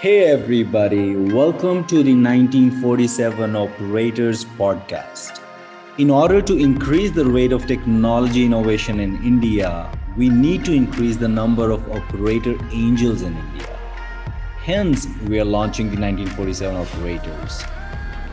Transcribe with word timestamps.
Hey, 0.00 0.26
everybody, 0.30 1.16
welcome 1.16 1.84
to 1.86 2.04
the 2.04 2.14
1947 2.14 3.56
Operators 3.56 4.44
Podcast. 4.44 5.40
In 5.98 6.08
order 6.08 6.40
to 6.40 6.56
increase 6.56 7.10
the 7.10 7.24
rate 7.24 7.50
of 7.50 7.66
technology 7.66 8.44
innovation 8.44 9.00
in 9.00 9.16
India, 9.24 9.90
we 10.16 10.28
need 10.28 10.64
to 10.66 10.72
increase 10.72 11.16
the 11.16 11.26
number 11.26 11.72
of 11.72 11.90
operator 11.90 12.56
angels 12.70 13.22
in 13.22 13.36
India. 13.36 13.76
Hence, 14.62 15.08
we 15.26 15.40
are 15.40 15.44
launching 15.44 15.86
the 15.86 16.00
1947 16.00 16.76
Operators. 16.76 17.62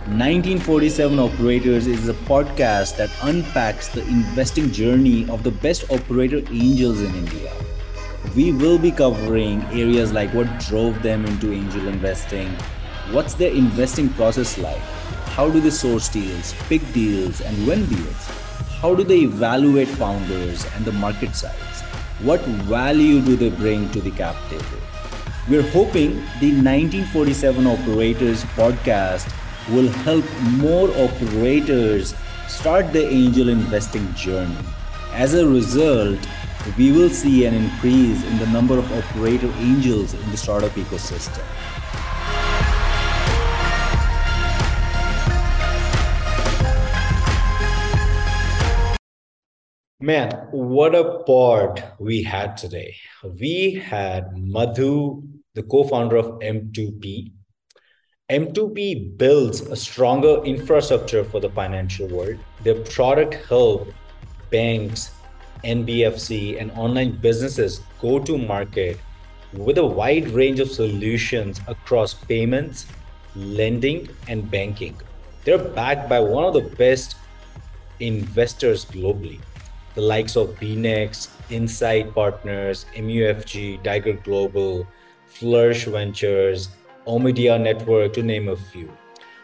1947 0.05 1.17
Operators 1.17 1.87
is 1.87 2.07
a 2.07 2.13
podcast 2.29 2.95
that 2.97 3.09
unpacks 3.23 3.87
the 3.87 4.03
investing 4.03 4.71
journey 4.71 5.27
of 5.31 5.41
the 5.41 5.49
best 5.49 5.91
operator 5.91 6.43
angels 6.51 7.01
in 7.01 7.15
India 7.15 7.51
we 8.33 8.51
will 8.51 8.77
be 8.77 8.91
covering 8.91 9.61
areas 9.65 10.11
like 10.11 10.33
what 10.33 10.47
drove 10.59 11.01
them 11.01 11.25
into 11.25 11.51
angel 11.51 11.87
investing, 11.87 12.49
what's 13.11 13.33
their 13.33 13.51
investing 13.51 14.09
process 14.09 14.57
like, 14.57 14.81
how 15.35 15.49
do 15.49 15.59
they 15.59 15.69
source 15.69 16.09
deals, 16.09 16.53
pick 16.69 16.81
deals, 16.93 17.41
and 17.41 17.67
win 17.67 17.85
deals, 17.87 18.27
how 18.81 18.95
do 18.95 19.03
they 19.03 19.19
evaluate 19.19 19.87
founders 19.87 20.65
and 20.75 20.85
the 20.85 20.91
market 20.91 21.35
size, 21.35 21.81
what 22.21 22.41
value 22.41 23.21
do 23.21 23.35
they 23.35 23.49
bring 23.49 23.89
to 23.91 24.01
the 24.01 24.11
cap 24.11 24.35
table. 24.49 24.81
We're 25.49 25.69
hoping 25.69 26.15
the 26.39 26.51
1947 26.63 27.67
Operators 27.67 28.43
podcast 28.55 29.31
will 29.69 29.89
help 29.89 30.25
more 30.57 30.89
operators 30.91 32.15
start 32.47 32.93
their 32.93 33.09
angel 33.09 33.49
investing 33.49 34.13
journey. 34.13 34.57
As 35.13 35.33
a 35.33 35.47
result, 35.47 36.19
we 36.77 36.91
will 36.91 37.09
see 37.09 37.45
an 37.45 37.53
increase 37.53 38.23
in 38.25 38.39
the 38.39 38.47
number 38.47 38.77
of 38.77 38.91
operator 38.91 39.51
angels 39.57 40.13
in 40.13 40.31
the 40.31 40.37
startup 40.37 40.71
ecosystem. 40.71 41.43
Man, 50.01 50.31
what 50.51 50.93
a 50.93 51.23
pod 51.23 51.83
we 51.99 52.21
had 52.21 52.57
today. 52.57 52.95
We 53.39 53.73
had 53.73 54.37
Madhu, 54.37 55.23
the 55.53 55.63
co 55.63 55.83
founder 55.83 56.17
of 56.17 56.27
M2P. 56.41 57.31
M2P 58.29 59.17
builds 59.17 59.61
a 59.61 59.75
stronger 59.75 60.43
infrastructure 60.43 61.23
for 61.23 61.39
the 61.39 61.49
financial 61.49 62.07
world. 62.07 62.37
Their 62.63 62.81
product 62.81 63.35
help 63.47 63.87
banks 64.51 65.11
NBFC, 65.65 66.61
and 66.61 66.71
online 66.71 67.17
businesses 67.17 67.81
go 67.99 68.19
to 68.19 68.37
market 68.37 68.99
with 69.53 69.77
a 69.77 69.85
wide 69.85 70.27
range 70.29 70.59
of 70.59 70.69
solutions 70.69 71.59
across 71.67 72.13
payments, 72.13 72.85
lending, 73.35 74.07
and 74.27 74.49
banking. 74.49 74.95
They're 75.43 75.57
backed 75.57 76.09
by 76.09 76.19
one 76.19 76.43
of 76.43 76.53
the 76.53 76.75
best 76.75 77.15
investors 77.99 78.85
globally, 78.85 79.39
the 79.95 80.01
likes 80.01 80.35
of 80.35 80.55
Beenext, 80.59 81.29
Insight 81.49 82.13
Partners, 82.13 82.85
MUFG, 82.95 83.83
Tiger 83.83 84.13
Global, 84.13 84.87
Flourish 85.27 85.85
Ventures, 85.85 86.69
Omidyar 87.07 87.61
Network, 87.61 88.13
to 88.13 88.23
name 88.23 88.49
a 88.49 88.55
few. 88.55 88.91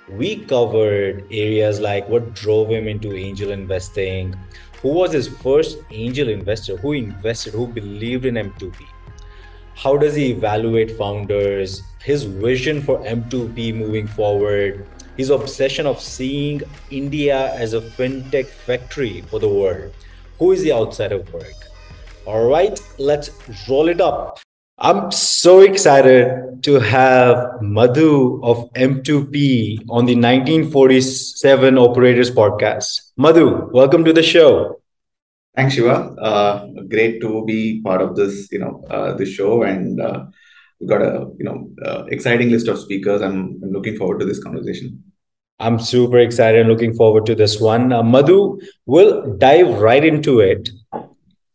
We 0.10 0.46
covered 0.46 1.26
areas 1.32 1.80
like 1.80 2.10
what 2.10 2.34
drove 2.34 2.70
him 2.70 2.88
into 2.88 3.16
angel 3.16 3.52
investing, 3.52 4.36
who 4.82 4.90
was 4.90 5.12
his 5.12 5.28
first 5.28 5.78
angel 5.92 6.30
investor, 6.30 6.78
who 6.78 6.94
invested, 6.94 7.54
who 7.54 7.68
believed 7.68 8.26
in 8.26 8.36
M2P. 8.36 8.86
How 9.76 9.98
does 9.98 10.16
he 10.16 10.32
evaluate 10.32 10.98
founders, 10.98 11.82
his 12.04 12.24
vision 12.24 12.82
for 12.82 13.00
M2P 13.00 13.76
moving 13.76 14.08
forward, 14.08 14.88
his 15.18 15.30
obsession 15.30 15.86
of 15.86 16.02
seeing 16.02 16.62
India 16.90 17.54
as 17.54 17.74
a 17.74 17.82
fintech 17.82 18.48
factory 18.48 19.22
for 19.30 19.40
the 19.40 19.48
world. 19.48 19.94
Who 20.40 20.52
is 20.52 20.64
the 20.64 20.74
outside 20.74 21.12
of 21.12 21.32
work? 21.34 21.54
All 22.26 22.48
right, 22.48 22.80
let's 22.98 23.30
roll 23.70 23.90
it 23.90 24.02
up. 24.02 24.40
I'm 24.80 25.12
so 25.12 25.60
excited 25.60 26.64
to 26.64 26.80
have 26.80 27.62
Madhu 27.62 28.42
of 28.44 28.72
M2P 28.74 29.86
on 29.90 30.06
the 30.06 30.16
1947 30.16 31.78
Operators 31.78 32.32
podcast. 32.32 33.12
Madhu, 33.16 33.70
welcome 33.72 34.04
to 34.04 34.14
the 34.14 34.24
show. 34.24 34.81
Thanks, 35.56 35.74
Shiva. 35.76 36.16
Uh, 36.18 36.68
great 36.88 37.20
to 37.22 37.44
be 37.46 37.82
part 37.82 38.02
of 38.02 38.16
this, 38.16 38.50
you 38.52 38.60
know, 38.60 38.84
uh, 38.90 39.14
this 39.16 39.30
show, 39.30 39.64
and 39.64 40.00
uh, 40.00 40.26
we've 40.80 40.88
got 40.88 41.02
a, 41.02 41.28
you 41.38 41.44
know, 41.44 41.70
uh, 41.86 42.06
exciting 42.06 42.50
list 42.50 42.70
of 42.70 42.80
speakers. 42.80 43.22
I'm, 43.22 43.60
I'm, 43.62 43.72
looking 43.72 43.98
forward 43.98 44.20
to 44.20 44.26
this 44.26 44.42
conversation. 44.42 45.04
I'm 45.60 45.78
super 45.78 46.20
excited 46.20 46.62
and 46.62 46.70
looking 46.70 46.94
forward 46.94 47.26
to 47.26 47.36
this 47.36 47.60
one. 47.60 47.92
Uh, 47.92 48.02
Madhu, 48.02 48.60
we'll 48.86 49.36
dive 49.38 49.80
right 49.80 50.04
into 50.06 50.40
it. 50.40 50.70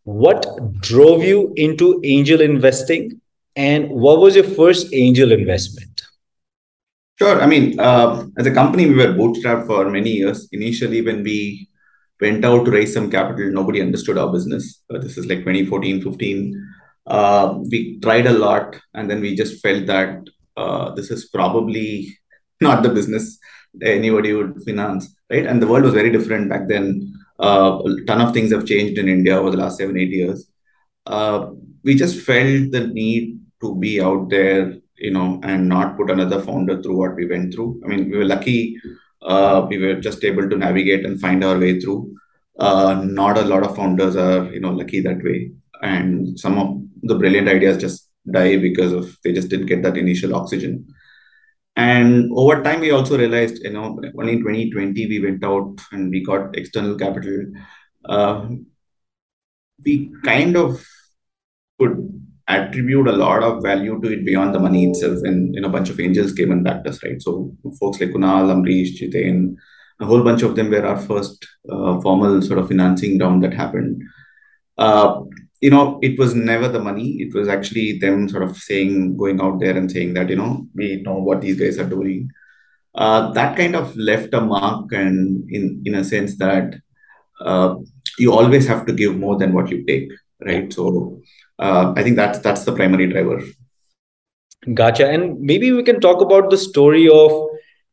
What 0.05 0.47
drove 0.83 1.25
you 1.25 1.55
into 1.57 1.99
angel 2.05 2.43
investing, 2.43 3.19
and 3.57 3.89
what 3.89 4.21
was 4.21 4.35
your 4.35 4.45
first 4.45 4.93
angel 4.93 5.33
investment? 5.33 6.03
Sure. 7.19 7.41
I 7.41 7.47
mean, 7.47 7.81
uh, 7.81 8.27
as 8.37 8.47
a 8.47 8.53
company, 8.53 8.85
we 8.85 8.95
were 8.95 9.15
bootstrapped 9.15 9.67
for 9.67 9.89
many 9.89 10.11
years. 10.11 10.51
Initially, 10.53 11.01
when 11.01 11.23
we 11.23 11.71
went 12.21 12.45
out 12.45 12.65
to 12.65 12.71
raise 12.71 12.95
some 12.95 13.11
capital, 13.11 13.51
nobody 13.51 13.81
understood 13.81 14.19
our 14.19 14.33
business. 14.33 14.83
Uh, 14.93 14.99
this 14.99 15.19
is 15.19 15.27
like 15.27 15.39
2014, 15.41 16.03
15. 16.03 16.69
Uh, 17.07 17.59
we 17.71 17.99
tried 18.01 18.27
a 18.27 18.33
lot, 18.33 18.77
and 18.95 19.11
then 19.11 19.21
we 19.21 19.37
just 19.37 19.63
felt 19.63 19.87
that 19.87 20.25
uh, 20.57 20.95
this 20.95 21.11
is 21.11 21.27
probably 21.27 22.09
not 22.61 22.83
the 22.83 22.89
business 22.89 23.39
anybody 23.83 24.33
would 24.33 24.63
finance, 24.65 25.15
right? 25.31 25.47
And 25.47 25.61
the 25.61 25.67
world 25.67 25.85
was 25.85 25.93
very 25.93 26.11
different 26.11 26.49
back 26.49 26.67
then 26.67 27.13
uh, 27.39 27.83
a 27.85 28.05
ton 28.07 28.21
of 28.21 28.33
things 28.33 28.53
have 28.53 28.67
changed 28.67 28.99
in 28.99 29.09
India 29.09 29.39
over 29.39 29.51
the 29.51 29.57
last 29.57 29.79
seven, 29.79 29.99
eight 29.99 30.11
years. 30.11 30.49
Uh, 31.05 31.51
we 31.85 31.95
just 31.95 32.25
felt 32.25 32.71
the 32.73 32.89
need 32.93 33.41
to 33.61 33.75
be 33.77 34.01
out 34.01 34.29
there, 34.31 34.77
you 34.97 35.11
know, 35.11 35.41
and 35.43 35.69
not 35.69 35.97
put 35.97 36.11
another 36.11 36.41
founder 36.41 36.83
through 36.83 36.97
what 36.97 37.15
we 37.15 37.27
went 37.27 37.55
through. 37.55 37.81
I 37.85 37.89
mean, 37.89 38.11
we 38.11 38.19
were 38.19 38.25
lucky. 38.25 38.81
Uh, 39.27 39.67
we 39.69 39.79
were 39.79 40.01
just 40.01 40.25
able 40.25 40.49
to 40.49 40.57
navigate 40.57 41.05
and 41.05 41.21
find 41.21 41.43
our 41.45 41.59
way 41.59 41.81
through. 41.81 42.15
Uh, 42.59 43.03
not 43.05 43.37
a 43.37 43.43
lot 43.43 43.65
of 43.65 43.77
founders 43.77 44.17
are, 44.17 44.51
you 44.53 44.61
know, 44.61 44.71
lucky 44.71 45.01
that 45.01 45.23
way. 45.23 45.51
And 45.83 46.39
some 46.39 46.59
of 46.59 46.81
the 47.03 47.17
brilliant 47.17 47.49
ideas 47.49 47.77
just 47.77 48.09
die 48.31 48.57
because 48.57 48.93
of 48.93 49.17
they 49.23 49.33
just 49.33 49.49
didn't 49.49 49.67
get 49.67 49.83
that 49.83 49.97
initial 49.97 50.35
oxygen. 50.35 50.87
And 51.77 52.31
over 52.35 52.63
time, 52.63 52.81
we 52.81 52.91
also 52.91 53.19
realized, 53.19 53.63
you 53.63 53.73
know, 53.73 54.01
only 54.19 54.33
in 54.35 54.41
2020 54.41 55.07
we 55.07 55.21
went 55.21 55.45
out 55.45 55.79
and 55.93 56.11
we 56.11 56.25
got 56.25 56.57
external 56.57 56.97
capital. 56.97 57.53
Uh, 58.09 58.49
we 59.85 60.11
kind 60.25 60.57
of 60.57 60.83
could 61.79 62.06
attribute 62.49 63.09
a 63.09 63.13
lot 63.13 63.43
of 63.43 63.63
value 63.63 64.01
to 64.01 64.13
it 64.13 64.25
beyond 64.25 64.55
the 64.55 64.59
money 64.59 64.89
itself, 64.89 65.19
and 65.25 65.55
you 65.55 65.61
know, 65.61 65.69
a 65.69 65.73
bunch 65.73 65.91
of 65.91 66.01
angels 66.01 66.33
came 66.33 66.53
and 66.53 66.65
backed 66.65 66.87
us, 66.87 67.03
right? 67.03 67.21
So 67.21 67.53
folks 67.81 68.01
like 68.01 68.11
Kunal, 68.11 68.53
Amrish, 68.55 69.01
Jiten, 69.01 69.57
a 70.01 70.07
whole 70.07 70.23
bunch 70.23 70.43
of 70.43 70.55
them 70.57 70.71
were 70.71 70.87
our 70.87 70.99
first 70.99 71.47
uh, 71.71 72.01
formal 72.01 72.43
sort 72.43 72.59
of 72.59 72.69
financing 72.69 73.19
round 73.19 73.43
that 73.43 73.55
happened. 73.55 74.03
Uh, 74.79 75.23
you 75.61 75.71
know, 75.71 75.99
it 76.03 76.19
was 76.19 76.35
never 76.35 76.69
the 76.69 76.79
money. 76.79 77.17
It 77.23 77.35
was 77.35 77.49
actually 77.49 77.99
them 77.99 78.29
sort 78.29 78.43
of 78.43 78.57
saying, 78.57 79.17
going 79.17 79.41
out 79.41 79.59
there 79.59 79.77
and 79.77 79.91
saying 79.91 80.15
that, 80.15 80.29
you 80.29 80.37
know, 80.37 80.67
we 80.75 81.03
know 81.03 81.15
what 81.15 81.41
these 81.41 81.59
guys 81.59 81.79
are 81.79 81.89
doing. 81.89 82.31
Uh, 82.95 83.33
that 83.33 83.57
kind 83.57 83.75
of 83.75 83.97
left 83.97 84.35
a 84.35 84.41
mark, 84.41 84.93
and 84.93 85.51
in 85.51 85.83
in 85.85 85.95
a 85.95 86.05
sense 86.05 86.39
that 86.39 86.75
uh, 87.41 87.75
you 88.19 88.33
always 88.33 88.67
have 88.67 88.87
to 88.87 88.93
give 88.93 89.17
more 89.17 89.37
than 89.37 89.53
what 89.53 89.71
you 89.71 89.85
take, 89.85 90.11
right? 90.45 90.73
So 90.73 91.21
uh, 91.59 91.93
I 91.97 92.03
think 92.03 92.17
that's 92.17 92.39
that's 92.41 92.65
the 92.65 92.73
primary 92.73 93.07
driver. 93.07 93.41
Gotcha. 94.75 95.09
And 95.09 95.41
maybe 95.41 95.71
we 95.73 95.83
can 95.83 96.01
talk 96.01 96.21
about 96.21 96.51
the 96.51 96.57
story 96.57 97.09
of, 97.09 97.31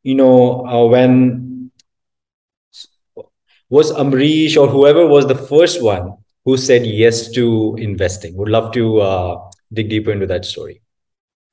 you 0.02 0.16
know, 0.16 0.66
uh, 0.66 0.88
when 0.88 1.72
was 3.70 3.92
Amrish 3.92 4.58
or 4.58 4.68
whoever 4.68 5.08
was 5.08 5.28
the 5.28 5.36
first 5.36 5.82
one 5.82 6.18
who 6.46 6.58
said 6.58 6.86
yes 6.86 7.30
to 7.32 7.76
investing. 7.78 8.36
Would 8.38 8.50
love 8.50 8.72
to 8.74 9.02
uh, 9.02 9.50
dig 9.72 9.90
deeper 9.90 10.12
into 10.12 10.28
that 10.28 10.46
story. 10.46 10.82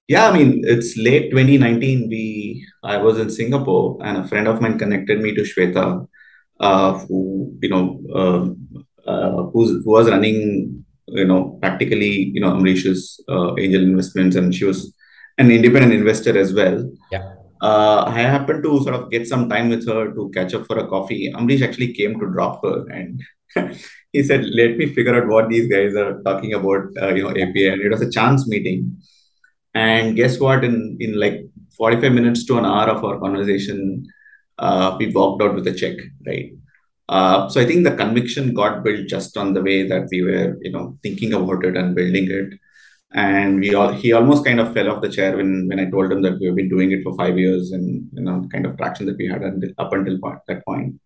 Yeah, 0.09 0.29
I 0.29 0.37
mean, 0.37 0.62
it's 0.65 0.97
late 0.97 1.31
2019. 1.31 2.09
We 2.09 2.67
I 2.83 2.97
was 2.97 3.19
in 3.19 3.31
Singapore, 3.31 3.99
and 4.03 4.19
a 4.19 4.27
friend 4.27 4.49
of 4.49 4.61
mine 4.61 4.79
connected 4.79 5.21
me 5.21 5.35
to 5.35 5.43
Shweta, 5.43 6.09
uh, 6.59 6.99
who 6.99 7.57
you 7.62 7.69
know, 7.69 8.01
uh, 8.12 9.09
uh, 9.09 9.43
who 9.53 9.83
was 9.87 10.11
running, 10.11 10.85
you 11.11 11.25
know, 11.25 11.59
practically, 11.61 12.31
you 12.35 12.41
know, 12.41 12.53
Amrish's 12.53 13.23
uh, 13.29 13.57
angel 13.57 13.83
investments, 13.83 14.37
and 14.37 14.55
she 14.55 14.65
was 14.65 14.95
an 15.39 15.51
independent 15.51 15.93
investor 15.93 16.39
as 16.39 16.53
well. 16.53 16.91
Yeah. 17.11 17.35
Uh, 17.62 18.05
I 18.07 18.21
happened 18.21 18.62
to 18.62 18.83
sort 18.83 18.95
of 18.95 19.11
get 19.11 19.27
some 19.27 19.49
time 19.49 19.69
with 19.69 19.87
her 19.87 20.12
to 20.15 20.31
catch 20.33 20.55
up 20.55 20.67
for 20.67 20.79
a 20.79 20.89
coffee. 20.89 21.31
Amrish 21.33 21.62
actually 21.62 21.93
came 21.93 22.19
to 22.19 22.27
drop 22.27 22.62
her, 22.65 22.87
and 22.89 23.23
he 24.12 24.23
said, 24.23 24.45
"Let 24.45 24.77
me 24.77 24.87
figure 24.95 25.15
out 25.21 25.29
what 25.29 25.49
these 25.49 25.69
guys 25.69 25.95
are 25.95 26.23
talking 26.23 26.55
about." 26.55 26.87
Uh, 27.01 27.15
you 27.15 27.23
know, 27.23 27.31
API, 27.31 27.69
and 27.69 27.83
it 27.83 27.91
was 27.91 28.03
a 28.03 28.11
chance 28.11 28.49
meeting. 28.49 28.97
And 29.75 30.17
guess 30.17 30.41
what? 30.41 30.65
In 30.65 30.97
in 31.01 31.19
like 31.21 31.41
45 31.77 32.12
minutes 32.12 32.45
to 32.47 32.59
an 32.59 32.65
hour 32.65 32.89
of 32.89 33.05
our 33.05 33.19
conversation, 33.19 34.07
uh, 34.59 34.97
we 34.99 35.12
walked 35.12 35.43
out 35.43 35.55
with 35.55 35.67
a 35.67 35.75
check, 35.75 35.97
right? 36.27 36.53
Uh, 37.11 37.49
so 37.49 37.61
I 37.61 37.67
think 37.67 37.85
the 37.85 37.97
conviction 37.97 38.55
got 38.55 38.85
built 38.85 39.09
just 39.09 39.37
on 39.37 39.53
the 39.53 39.62
way 39.62 39.87
that 39.89 40.09
we 40.12 40.23
were, 40.23 40.57
you 40.62 40.71
know, 40.71 40.97
thinking 41.03 41.35
about 41.35 41.65
it 41.65 41.77
and 41.77 41.95
building 41.95 42.31
it. 42.31 42.55
And 43.12 43.61
we 43.61 43.75
all 43.75 43.93
he 43.93 44.12
almost 44.12 44.45
kind 44.45 44.61
of 44.61 44.73
fell 44.73 44.91
off 44.91 45.03
the 45.03 45.09
chair 45.09 45.37
when 45.37 45.67
when 45.69 45.81
I 45.81 45.91
told 45.91 46.12
him 46.12 46.23
that 46.23 46.39
we've 46.41 46.55
been 46.55 46.69
doing 46.69 46.93
it 46.93 47.03
for 47.03 47.17
five 47.17 47.37
years 47.37 47.73
and 47.73 48.09
you 48.12 48.23
know 48.23 48.47
kind 48.53 48.65
of 48.67 48.77
traction 48.77 49.07
that 49.07 49.17
we 49.19 49.27
had 49.27 49.43
until, 49.43 49.71
up 49.79 49.93
until 49.93 50.19
that 50.47 50.65
point. 50.65 51.01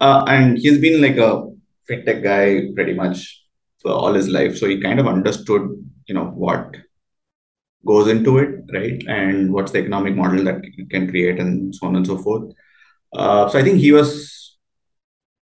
Uh, 0.00 0.24
and 0.28 0.58
he's 0.58 0.78
been 0.80 1.00
like 1.02 1.16
a 1.16 1.30
fintech 1.90 2.22
guy 2.22 2.72
pretty 2.76 2.94
much 2.94 3.44
for 3.80 3.90
all 3.90 4.12
his 4.14 4.28
life, 4.28 4.56
so 4.56 4.68
he 4.68 4.80
kind 4.80 5.00
of 5.00 5.08
understood, 5.08 5.62
you 6.06 6.14
know, 6.14 6.26
what 6.26 6.76
goes 7.86 8.08
into 8.08 8.38
it, 8.38 8.60
right? 8.72 9.02
And 9.08 9.52
what's 9.52 9.72
the 9.72 9.80
economic 9.80 10.14
model 10.14 10.44
that 10.44 10.62
can 10.90 11.08
create 11.08 11.40
and 11.40 11.74
so 11.74 11.88
on 11.88 11.96
and 11.96 12.06
so 12.06 12.18
forth. 12.18 12.52
Uh, 13.12 13.48
so 13.48 13.58
I 13.58 13.62
think 13.64 13.78
he 13.78 13.92
was 13.92 14.41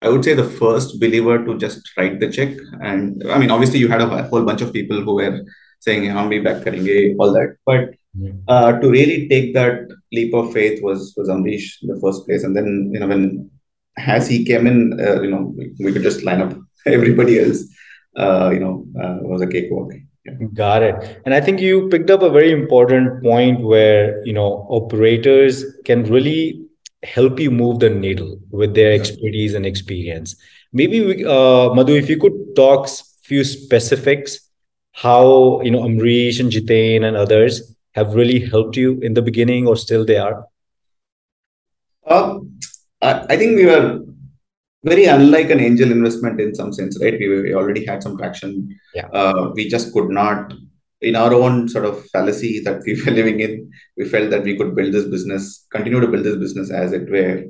I 0.03 0.09
would 0.09 0.23
say 0.23 0.33
the 0.33 0.49
first 0.61 0.99
believer 0.99 1.43
to 1.43 1.57
just 1.57 1.89
write 1.97 2.19
the 2.19 2.29
check. 2.29 2.49
And 2.81 3.23
I 3.29 3.37
mean, 3.39 3.51
obviously, 3.51 3.79
you 3.79 3.87
had 3.87 4.01
a 4.01 4.23
whole 4.23 4.43
bunch 4.43 4.61
of 4.61 4.73
people 4.73 5.01
who 5.01 5.15
were 5.15 5.41
saying, 5.79 6.09
"Hum 6.09 6.29
bhi 6.29 6.43
back 6.43 6.63
karenge," 6.65 7.15
all 7.19 7.33
that. 7.33 7.55
But 7.65 7.95
uh, 8.47 8.79
to 8.79 8.89
really 8.89 9.27
take 9.29 9.53
that 9.53 9.87
leap 10.11 10.33
of 10.33 10.53
faith 10.53 10.83
was 10.83 11.13
was 11.17 11.29
Amrish 11.29 11.81
in 11.81 11.89
the 11.89 11.99
first 11.99 12.25
place. 12.25 12.43
And 12.43 12.55
then 12.55 12.91
you 12.93 12.99
know 12.99 13.07
when 13.07 13.49
as 13.97 14.27
he 14.27 14.43
came 14.45 14.67
in, 14.67 14.99
uh, 14.99 15.21
you 15.21 15.31
know 15.31 15.55
we 15.79 15.93
could 15.93 16.03
just 16.03 16.23
line 16.23 16.41
up 16.41 16.57
everybody 16.85 17.39
else. 17.39 17.63
Uh, 18.15 18.51
you 18.53 18.59
know, 18.59 18.85
uh, 19.01 19.17
was 19.21 19.41
a 19.41 19.47
cakewalk. 19.47 19.91
Yeah. 20.25 20.33
Got 20.53 20.83
it. 20.83 21.21
And 21.25 21.33
I 21.33 21.41
think 21.41 21.59
you 21.59 21.89
picked 21.89 22.09
up 22.09 22.21
a 22.21 22.29
very 22.29 22.51
important 22.51 23.23
point 23.23 23.61
where 23.61 24.25
you 24.25 24.33
know 24.33 24.67
operators 24.69 25.65
can 25.85 26.03
really 26.03 26.62
help 27.03 27.39
you 27.39 27.51
move 27.51 27.79
the 27.79 27.89
needle 27.89 28.39
with 28.49 28.73
their 28.73 28.93
expertise 28.93 29.53
and 29.53 29.65
experience. 29.65 30.35
Maybe, 30.71 31.05
we, 31.05 31.25
uh, 31.25 31.73
Madhu, 31.73 31.95
if 31.95 32.09
you 32.09 32.17
could 32.17 32.55
talk 32.55 32.89
few 33.23 33.43
specifics, 33.43 34.39
how 34.91 35.61
you 35.61 35.71
know 35.71 35.81
Amrish 35.81 36.39
and 36.39 36.51
Jiten 36.51 37.03
and 37.03 37.17
others 37.17 37.75
have 37.91 38.15
really 38.15 38.39
helped 38.39 38.77
you 38.77 38.99
in 39.01 39.13
the 39.13 39.21
beginning, 39.21 39.67
or 39.67 39.75
still 39.75 40.05
they 40.05 40.17
are. 40.17 40.45
Uh, 42.05 42.39
I 43.01 43.37
think 43.37 43.55
we 43.55 43.65
were 43.65 44.01
very 44.83 45.05
unlike 45.05 45.49
an 45.49 45.59
angel 45.59 45.91
investment 45.91 46.39
in 46.39 46.53
some 46.53 46.73
sense, 46.73 47.01
right? 47.01 47.17
We, 47.17 47.41
we 47.41 47.53
already 47.53 47.85
had 47.85 48.03
some 48.03 48.17
traction. 48.17 48.77
Yeah. 48.93 49.07
Uh, 49.07 49.51
we 49.53 49.69
just 49.69 49.93
could 49.93 50.09
not 50.09 50.53
in 51.03 51.15
our 51.15 51.33
own 51.33 51.67
sort 51.69 51.85
of 51.85 52.05
fallacy 52.09 52.61
that 52.61 52.81
we 52.85 53.01
were 53.01 53.11
living 53.11 53.39
in, 53.39 53.71
we 53.97 54.05
felt 54.05 54.29
that 54.31 54.43
we 54.43 54.57
could 54.57 54.75
build 54.75 54.93
this 54.93 55.05
business, 55.05 55.65
continue 55.69 55.99
to 55.99 56.07
build 56.07 56.25
this 56.25 56.37
business 56.37 56.71
as 56.71 56.93
it 56.93 57.09
were. 57.09 57.43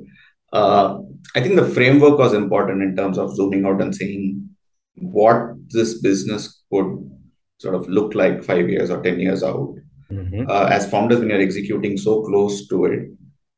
Uh, 0.52 0.98
I 1.34 1.40
think 1.40 1.56
the 1.56 1.68
framework 1.68 2.18
was 2.18 2.32
important 2.32 2.82
in 2.82 2.94
terms 2.94 3.18
of 3.18 3.34
zooming 3.34 3.64
out 3.66 3.80
and 3.80 3.94
saying 3.94 4.48
what 4.94 5.54
this 5.68 6.00
business 6.00 6.62
could 6.72 7.10
sort 7.58 7.74
of 7.74 7.88
look 7.88 8.14
like 8.14 8.44
five 8.44 8.68
years 8.68 8.90
or 8.90 9.02
10 9.02 9.20
years 9.20 9.42
out. 9.42 9.74
Mm-hmm. 10.10 10.44
Uh, 10.48 10.66
as 10.66 10.90
founders, 10.90 11.18
when 11.18 11.30
you're 11.30 11.40
executing 11.40 11.96
so 11.96 12.22
close 12.22 12.68
to 12.68 12.84
it, 12.84 13.08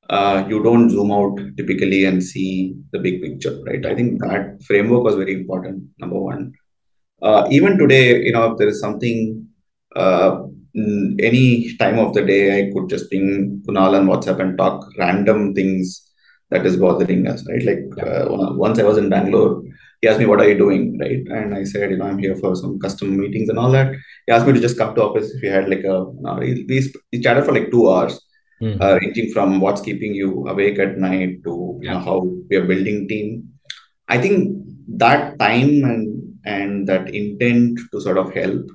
uh, 0.08 0.44
you 0.48 0.62
don't 0.62 0.90
zoom 0.90 1.10
out 1.10 1.36
typically 1.56 2.04
and 2.04 2.22
see 2.22 2.76
the 2.92 2.98
big 2.98 3.20
picture, 3.20 3.60
right? 3.66 3.84
I 3.84 3.94
think 3.94 4.20
that 4.20 4.62
framework 4.64 5.02
was 5.02 5.16
very 5.16 5.34
important, 5.34 5.84
number 5.98 6.18
one. 6.18 6.52
Uh, 7.20 7.46
even 7.50 7.76
today, 7.76 8.22
you 8.22 8.32
know, 8.32 8.52
if 8.52 8.58
there 8.58 8.68
is 8.68 8.80
something 8.80 9.45
any 9.96 11.76
time 11.78 11.98
of 11.98 12.14
the 12.14 12.22
day, 12.22 12.58
I 12.58 12.72
could 12.72 12.88
just 12.88 13.10
ping 13.10 13.62
Kunal 13.66 13.98
on 13.98 14.06
WhatsApp 14.06 14.40
and 14.40 14.58
talk 14.58 14.86
random 14.98 15.54
things 15.54 16.02
that 16.50 16.66
is 16.66 16.76
bothering 16.76 17.26
us, 17.26 17.44
right? 17.48 17.62
Like 17.64 18.06
uh, 18.06 18.26
once 18.54 18.78
I 18.78 18.84
was 18.84 18.98
in 18.98 19.08
Bangalore, 19.08 19.62
he 20.00 20.08
asked 20.08 20.18
me, 20.18 20.26
"What 20.26 20.40
are 20.40 20.48
you 20.48 20.58
doing?" 20.58 20.98
Right, 20.98 21.24
and 21.26 21.54
I 21.54 21.64
said, 21.64 21.90
"You 21.90 21.96
know, 21.96 22.06
I'm 22.06 22.18
here 22.18 22.36
for 22.36 22.54
some 22.54 22.78
custom 22.78 23.16
meetings 23.16 23.48
and 23.48 23.58
all 23.58 23.70
that." 23.72 23.94
He 24.26 24.32
asked 24.32 24.46
me 24.46 24.52
to 24.52 24.60
just 24.60 24.78
come 24.78 24.94
to 24.94 25.04
office 25.04 25.30
if 25.34 25.40
he 25.40 25.48
had 25.48 25.68
like 25.68 25.84
a. 25.84 26.04
No, 26.20 26.36
we, 26.40 26.66
we 26.68 27.20
chatted 27.20 27.44
for 27.44 27.52
like 27.52 27.70
two 27.70 27.90
hours, 27.90 28.20
mm-hmm. 28.62 28.80
uh, 28.80 28.98
ranging 29.00 29.32
from 29.32 29.60
what's 29.60 29.80
keeping 29.80 30.14
you 30.14 30.46
awake 30.46 30.78
at 30.78 30.98
night 30.98 31.42
to 31.44 31.78
you 31.82 31.90
know 31.90 31.98
how 31.98 32.18
we 32.50 32.56
are 32.56 32.66
building 32.66 33.08
team. 33.08 33.48
I 34.08 34.18
think 34.18 34.56
that 34.88 35.38
time 35.38 35.84
and 35.84 36.22
and 36.44 36.86
that 36.86 37.12
intent 37.12 37.80
to 37.92 38.00
sort 38.00 38.18
of 38.18 38.32
help 38.32 38.70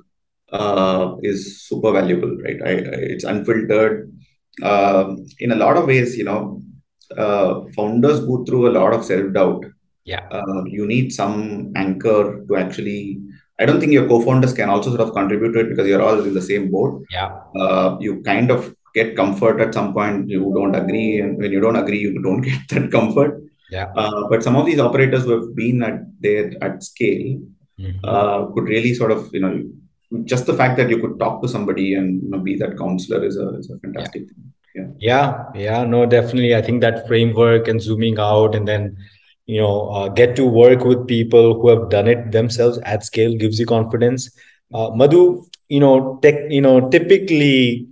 uh, 0.52 1.16
is 1.22 1.62
super 1.62 1.92
valuable, 1.92 2.36
right? 2.44 2.60
I, 2.64 2.70
I, 2.70 2.98
it's 3.14 3.24
unfiltered. 3.24 4.12
Uh, 4.62 5.16
in 5.38 5.52
a 5.52 5.56
lot 5.56 5.76
of 5.76 5.86
ways, 5.86 6.16
you 6.16 6.24
know, 6.24 6.62
uh, 7.16 7.62
founders 7.74 8.20
go 8.20 8.44
through 8.44 8.68
a 8.68 8.74
lot 8.78 8.92
of 8.92 9.04
self 9.04 9.32
doubt. 9.32 9.64
Yeah. 10.04 10.26
Uh, 10.30 10.64
you 10.66 10.86
need 10.86 11.12
some 11.12 11.72
anchor 11.76 12.44
to 12.46 12.56
actually. 12.56 13.20
I 13.60 13.64
don't 13.64 13.78
think 13.78 13.92
your 13.92 14.08
co-founders 14.08 14.52
can 14.54 14.68
also 14.68 14.90
sort 14.90 15.02
of 15.02 15.12
contribute 15.12 15.52
to 15.52 15.60
it 15.60 15.68
because 15.68 15.86
you're 15.86 16.02
all 16.02 16.20
in 16.20 16.34
the 16.34 16.42
same 16.42 16.70
boat. 16.70 17.04
Yeah. 17.10 17.38
Uh, 17.54 17.96
you 18.00 18.20
kind 18.22 18.50
of 18.50 18.74
get 18.94 19.14
comfort 19.14 19.60
at 19.60 19.72
some 19.72 19.92
point. 19.92 20.28
You 20.28 20.52
don't 20.54 20.74
agree, 20.74 21.20
and 21.20 21.38
when 21.38 21.52
you 21.52 21.60
don't 21.60 21.76
agree, 21.76 21.98
you 21.98 22.20
don't 22.20 22.40
get 22.50 22.60
that 22.70 22.90
comfort. 22.90 23.42
Yeah. 23.70 23.92
Uh, 23.96 24.28
but 24.28 24.42
some 24.42 24.56
of 24.56 24.66
these 24.66 24.80
operators 24.80 25.24
who 25.24 25.40
have 25.40 25.54
been 25.54 25.82
at 25.82 26.00
there 26.20 26.52
at 26.60 26.82
scale 26.82 27.40
mm-hmm. 27.78 28.54
could 28.54 28.64
really 28.64 28.94
sort 28.94 29.12
of 29.12 29.32
you 29.32 29.40
know 29.40 29.62
just 30.24 30.46
the 30.46 30.54
fact 30.54 30.76
that 30.76 30.90
you 30.90 30.98
could 30.98 31.18
talk 31.18 31.42
to 31.42 31.48
somebody 31.48 31.94
and 31.94 32.22
you 32.22 32.30
know, 32.30 32.38
be 32.38 32.56
that 32.56 32.78
counselor 32.78 33.24
is 33.24 33.36
a, 33.36 33.58
is 33.58 33.70
a 33.70 33.78
fantastic 33.78 34.22
yeah. 34.22 34.28
thing. 34.28 34.52
Yeah. 34.74 34.86
yeah, 34.98 35.44
yeah, 35.54 35.84
no, 35.84 36.06
definitely. 36.06 36.54
I 36.54 36.62
think 36.62 36.80
that 36.80 37.06
framework 37.06 37.68
and 37.68 37.80
zooming 37.80 38.18
out 38.18 38.54
and 38.54 38.66
then 38.66 38.96
you 39.44 39.60
know 39.60 39.88
uh, 39.90 40.08
get 40.08 40.34
to 40.36 40.46
work 40.46 40.84
with 40.84 41.06
people 41.06 41.60
who 41.60 41.68
have 41.68 41.90
done 41.90 42.08
it 42.08 42.32
themselves 42.32 42.78
at 42.84 43.04
scale 43.04 43.34
gives 43.36 43.60
you 43.60 43.66
confidence. 43.66 44.30
Uh, 44.72 44.90
Madhu, 44.94 45.44
you 45.68 45.80
know, 45.80 46.18
tech, 46.22 46.34
you 46.48 46.62
know, 46.62 46.88
typically 46.88 47.86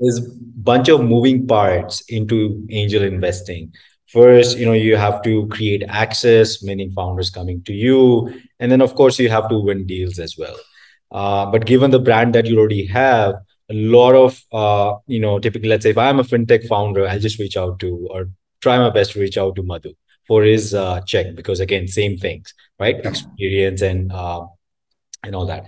is 0.00 0.20
bunch 0.56 0.88
of 0.88 1.02
moving 1.02 1.46
parts 1.46 2.02
into 2.08 2.66
angel 2.70 3.02
investing. 3.02 3.72
First, 4.08 4.58
you 4.58 4.66
know, 4.66 4.72
you 4.72 4.96
have 4.96 5.22
to 5.22 5.48
create 5.48 5.82
access, 5.88 6.62
meaning 6.62 6.92
founders 6.92 7.30
coming 7.30 7.62
to 7.64 7.72
you, 7.72 8.32
and 8.60 8.70
then 8.70 8.80
of 8.80 8.94
course 8.94 9.18
you 9.18 9.28
have 9.30 9.48
to 9.48 9.58
win 9.58 9.86
deals 9.86 10.18
as 10.18 10.36
well. 10.38 10.56
Uh, 11.14 11.46
but 11.46 11.64
given 11.64 11.92
the 11.92 11.98
brand 12.00 12.34
that 12.34 12.44
you 12.44 12.58
already 12.58 12.84
have, 12.86 13.36
a 13.70 13.74
lot 13.74 14.14
of 14.14 14.42
uh, 14.52 14.96
you 15.06 15.20
know, 15.20 15.38
typically, 15.38 15.68
let's 15.68 15.84
say 15.84 15.90
if 15.90 15.98
I'm 15.98 16.18
a 16.18 16.24
fintech 16.24 16.66
founder, 16.66 17.06
I'll 17.06 17.20
just 17.20 17.38
reach 17.38 17.56
out 17.56 17.78
to 17.80 18.08
or 18.10 18.28
try 18.60 18.76
my 18.78 18.90
best 18.90 19.12
to 19.12 19.20
reach 19.20 19.38
out 19.38 19.54
to 19.56 19.62
Madhu 19.62 19.94
for 20.26 20.42
his 20.42 20.74
uh, 20.74 21.00
check 21.02 21.34
because 21.36 21.60
again, 21.60 21.86
same 21.86 22.18
things, 22.18 22.52
right? 22.80 22.96
Experience 23.06 23.80
and 23.80 24.12
uh, 24.12 24.44
and 25.22 25.36
all 25.36 25.46
that. 25.46 25.66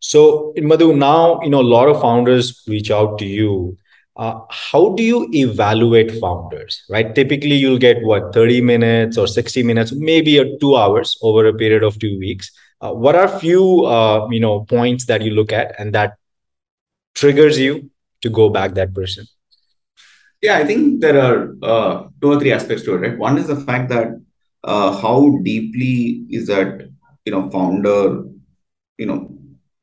So 0.00 0.52
in 0.56 0.66
Madhu, 0.66 0.94
now 0.96 1.40
you 1.42 1.50
know 1.50 1.60
a 1.60 1.72
lot 1.76 1.88
of 1.88 2.00
founders 2.00 2.62
reach 2.66 2.90
out 2.90 3.18
to 3.20 3.24
you. 3.26 3.78
Uh, 4.16 4.40
how 4.50 4.94
do 4.94 5.04
you 5.04 5.28
evaluate 5.32 6.10
founders 6.20 6.82
right 6.90 7.14
typically 7.14 7.54
you'll 7.54 7.78
get 7.78 8.02
what 8.02 8.34
30 8.34 8.60
minutes 8.60 9.16
or 9.16 9.28
60 9.28 9.62
minutes 9.62 9.92
maybe 9.92 10.38
a 10.38 10.58
two 10.58 10.74
hours 10.74 11.16
over 11.22 11.46
a 11.46 11.54
period 11.54 11.84
of 11.84 11.96
two 12.00 12.18
weeks 12.18 12.50
uh, 12.80 12.92
what 12.92 13.14
are 13.14 13.24
a 13.24 13.38
few 13.38 13.84
uh, 13.84 14.28
you 14.30 14.40
know 14.40 14.64
points 14.64 15.06
that 15.06 15.22
you 15.22 15.32
look 15.32 15.52
at 15.52 15.74
and 15.78 15.94
that 15.94 16.14
triggers 17.14 17.58
you 17.58 17.90
to 18.22 18.30
go 18.30 18.48
back 18.48 18.74
that 18.74 18.94
person? 18.94 19.26
Yeah 20.42 20.58
i 20.58 20.64
think 20.64 21.00
there 21.00 21.18
are 21.20 21.56
uh, 21.62 22.04
two 22.20 22.32
or 22.32 22.38
three 22.38 22.52
aspects 22.52 22.84
to 22.84 22.94
it 22.94 22.98
right? 22.98 23.18
One 23.18 23.38
is 23.38 23.48
the 23.48 23.56
fact 23.56 23.88
that 23.90 24.08
uh, 24.64 24.96
how 25.00 25.38
deeply 25.42 26.26
is 26.30 26.46
that 26.46 26.88
you 27.24 27.32
know 27.32 27.50
founder 27.50 28.24
you 28.98 29.06
know 29.06 29.34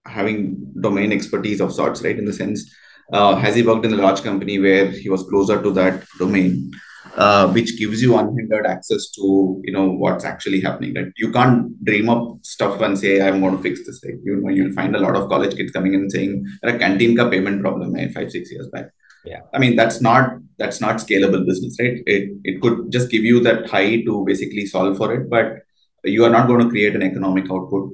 having 0.05 0.71
domain 0.79 1.11
expertise 1.11 1.59
of 1.59 1.73
sorts 1.73 2.01
right? 2.03 2.17
In 2.17 2.25
the 2.25 2.33
sense 2.33 2.73
uh, 3.11 3.35
has 3.35 3.55
he 3.55 3.63
worked 3.63 3.85
in 3.85 3.93
a 3.93 3.97
large 3.97 4.23
company 4.23 4.59
where 4.59 4.87
he 4.87 5.09
was 5.09 5.23
closer 5.23 5.61
to 5.61 5.71
that 5.71 6.03
domain 6.19 6.71
uh, 7.15 7.47
which 7.49 7.77
gives 7.77 8.01
you 8.01 8.17
unhindered 8.17 8.65
access 8.65 9.09
to 9.11 9.61
you 9.63 9.71
know 9.71 9.89
what's 9.89 10.25
actually 10.25 10.59
happening 10.59 10.93
right? 10.93 11.11
You 11.17 11.31
can't 11.31 11.83
dream 11.83 12.09
up 12.09 12.39
stuff 12.41 12.81
and 12.81 12.97
say 12.97 13.21
i'm 13.21 13.39
going 13.41 13.55
to 13.55 13.63
fix 13.63 13.85
this 13.85 14.01
right? 14.03 14.19
You 14.23 14.37
know 14.37 14.49
you'll 14.49 14.73
find 14.73 14.95
a 14.95 14.99
lot 14.99 15.15
of 15.15 15.29
college 15.29 15.55
kids 15.55 15.71
coming 15.71 15.93
in 15.93 16.01
and 16.01 16.11
saying 16.11 16.45
a 16.63 16.77
canteen 16.77 17.15
ka 17.15 17.29
payment 17.29 17.61
problem 17.61 17.95
hai 17.95 18.09
five 18.09 18.31
six 18.31 18.51
years 18.51 18.67
back. 18.67 18.89
Yeah. 19.23 19.41
I 19.53 19.59
mean 19.59 19.75
that's 19.75 20.01
not 20.01 20.37
that's 20.57 20.81
not 20.81 20.97
scalable 20.97 21.45
business 21.45 21.77
right? 21.79 22.03
It 22.05 22.31
it 22.43 22.61
could 22.61 22.91
just 22.91 23.09
give 23.09 23.23
you 23.23 23.39
that 23.41 23.69
high 23.69 24.01
to 24.01 24.25
basically 24.25 24.65
solve 24.65 24.97
for 24.97 25.13
it 25.13 25.29
but 25.29 25.59
you 26.03 26.23
are 26.25 26.29
not 26.29 26.47
going 26.47 26.59
to 26.59 26.69
create 26.69 26.95
an 26.95 27.01
economic 27.01 27.49
output. 27.49 27.91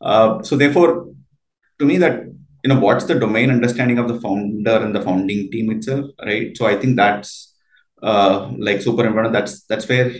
Uh, 0.00 0.42
so 0.42 0.56
therefore 0.56 1.08
to 1.78 1.84
me 1.84 1.98
that 1.98 2.24
you 2.64 2.68
know 2.68 2.80
what's 2.80 3.04
the 3.04 3.18
domain 3.18 3.50
understanding 3.50 3.98
of 3.98 4.08
the 4.08 4.20
founder 4.20 4.76
and 4.76 4.94
the 4.94 5.02
founding 5.02 5.50
team 5.50 5.70
itself 5.70 6.06
right? 6.24 6.56
So 6.56 6.66
i 6.66 6.76
think 6.76 6.96
that's 6.96 7.51
uh, 8.02 8.50
like 8.58 8.82
super 8.82 9.06
important. 9.06 9.32
That's 9.32 9.64
that's 9.64 9.88
where 9.88 10.12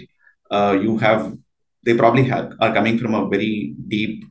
uh, 0.51 0.79
you 0.81 0.99
have 0.99 1.37
they 1.85 1.95
probably 1.95 2.25
have 2.25 2.53
are 2.61 2.73
coming 2.73 2.99
from 2.99 3.15
a 3.15 3.29
very 3.29 3.75
deep 3.89 4.25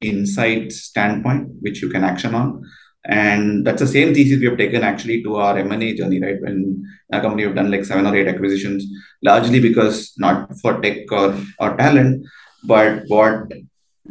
insight 0.00 0.72
standpoint, 0.72 1.48
which 1.60 1.82
you 1.82 1.88
can 1.88 2.04
action 2.04 2.34
on. 2.34 2.64
And 3.06 3.66
that's 3.66 3.80
the 3.80 3.86
same 3.86 4.14
thesis 4.14 4.40
we 4.40 4.46
have 4.46 4.56
taken 4.56 4.82
actually 4.82 5.22
to 5.24 5.36
our 5.36 5.58
M&A 5.58 5.94
journey, 5.94 6.22
right? 6.22 6.40
When 6.40 6.86
our 7.12 7.20
company 7.20 7.42
have 7.42 7.54
done 7.54 7.70
like 7.70 7.84
seven 7.84 8.06
or 8.06 8.16
eight 8.16 8.28
acquisitions, 8.28 8.86
largely 9.22 9.60
because 9.60 10.14
not 10.16 10.58
for 10.62 10.80
tech 10.80 11.12
or, 11.12 11.38
or 11.58 11.76
talent, 11.76 12.26
but 12.64 13.02
what 13.08 13.52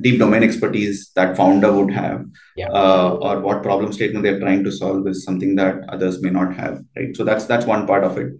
deep 0.01 0.19
domain 0.19 0.43
expertise 0.43 1.11
that 1.15 1.37
founder 1.37 1.71
would 1.71 1.91
have 1.91 2.25
yeah. 2.55 2.69
uh, 2.69 3.17
or 3.21 3.39
what 3.41 3.61
problem 3.61 3.93
statement 3.93 4.23
they're 4.23 4.39
trying 4.39 4.63
to 4.63 4.71
solve 4.71 5.07
is 5.07 5.23
something 5.23 5.55
that 5.55 5.83
others 5.89 6.21
may 6.21 6.31
not 6.31 6.55
have 6.55 6.81
right 6.97 7.15
so 7.15 7.23
that's 7.23 7.45
that's 7.45 7.67
one 7.67 7.85
part 7.85 8.03
of 8.03 8.17
it 8.17 8.33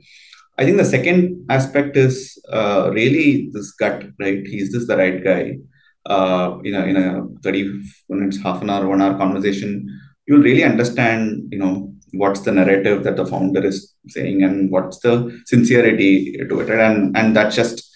i 0.57 0.65
think 0.65 0.77
the 0.77 0.91
second 0.95 1.45
aspect 1.49 1.97
is 1.97 2.37
uh, 2.51 2.89
really 2.93 3.49
this 3.53 3.71
gut 3.71 4.03
right? 4.19 4.43
Is 4.45 4.71
this 4.71 4.87
the 4.87 4.97
right 4.97 5.23
guy. 5.23 5.57
Uh, 6.05 6.59
in, 6.65 6.75
a, 6.75 6.83
in 6.83 6.97
a 6.97 7.25
30 7.43 7.81
minutes 8.09 8.37
half 8.43 8.61
an 8.61 8.69
hour 8.69 8.85
one 8.89 9.01
hour 9.01 9.17
conversation 9.17 9.87
you'll 10.27 10.41
really 10.41 10.65
understand 10.65 11.47
you 11.49 11.57
know 11.57 11.93
what's 12.11 12.41
the 12.41 12.51
narrative 12.51 13.05
that 13.05 13.15
the 13.15 13.25
founder 13.25 13.63
is 13.65 13.95
saying 14.09 14.43
and 14.43 14.69
what's 14.69 14.99
the 14.99 15.13
sincerity 15.45 16.33
to 16.49 16.59
it 16.59 16.69
and 16.69 17.15
and 17.15 17.33
that's 17.37 17.55
just 17.55 17.89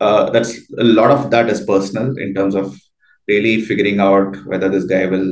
uh, 0.00 0.30
that's 0.30 0.52
a 0.78 0.84
lot 0.84 1.10
of 1.10 1.30
that 1.30 1.48
is 1.48 1.64
personal 1.64 2.16
in 2.18 2.34
terms 2.34 2.54
of 2.54 2.78
really 3.28 3.60
figuring 3.60 4.00
out 4.00 4.36
whether 4.46 4.68
this 4.68 4.84
guy 4.84 5.06
will 5.06 5.28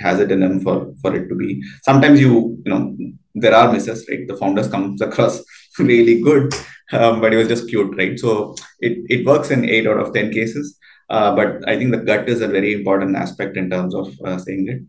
has 0.00 0.20
it 0.20 0.32
in 0.32 0.42
him 0.42 0.60
for 0.60 0.76
for 1.02 1.14
it 1.14 1.28
to 1.28 1.34
be. 1.34 1.62
Sometimes 1.82 2.20
you 2.20 2.62
you 2.64 2.70
know 2.72 2.96
there 3.34 3.54
are 3.54 3.72
misses 3.72 4.06
right? 4.08 4.26
The 4.26 4.36
founders 4.36 4.68
comes 4.68 5.00
across 5.00 5.42
really 5.92 6.20
good 6.20 6.54
um, 6.92 7.20
but 7.20 7.32
it 7.32 7.36
was 7.36 7.48
just 7.48 7.68
cute 7.68 7.96
right 7.96 8.18
so 8.18 8.54
it, 8.80 8.98
it 9.08 9.26
works 9.26 9.50
in 9.50 9.68
8 9.68 9.86
out 9.86 10.00
of 10.00 10.14
10 10.14 10.32
cases 10.32 10.78
uh, 11.10 11.34
but 11.34 11.66
i 11.68 11.76
think 11.76 11.90
the 11.90 12.04
gut 12.10 12.28
is 12.28 12.40
a 12.40 12.48
very 12.48 12.72
important 12.72 13.16
aspect 13.16 13.56
in 13.56 13.70
terms 13.70 13.94
of 13.94 14.08
uh, 14.24 14.38
saying 14.38 14.68
it 14.68 14.80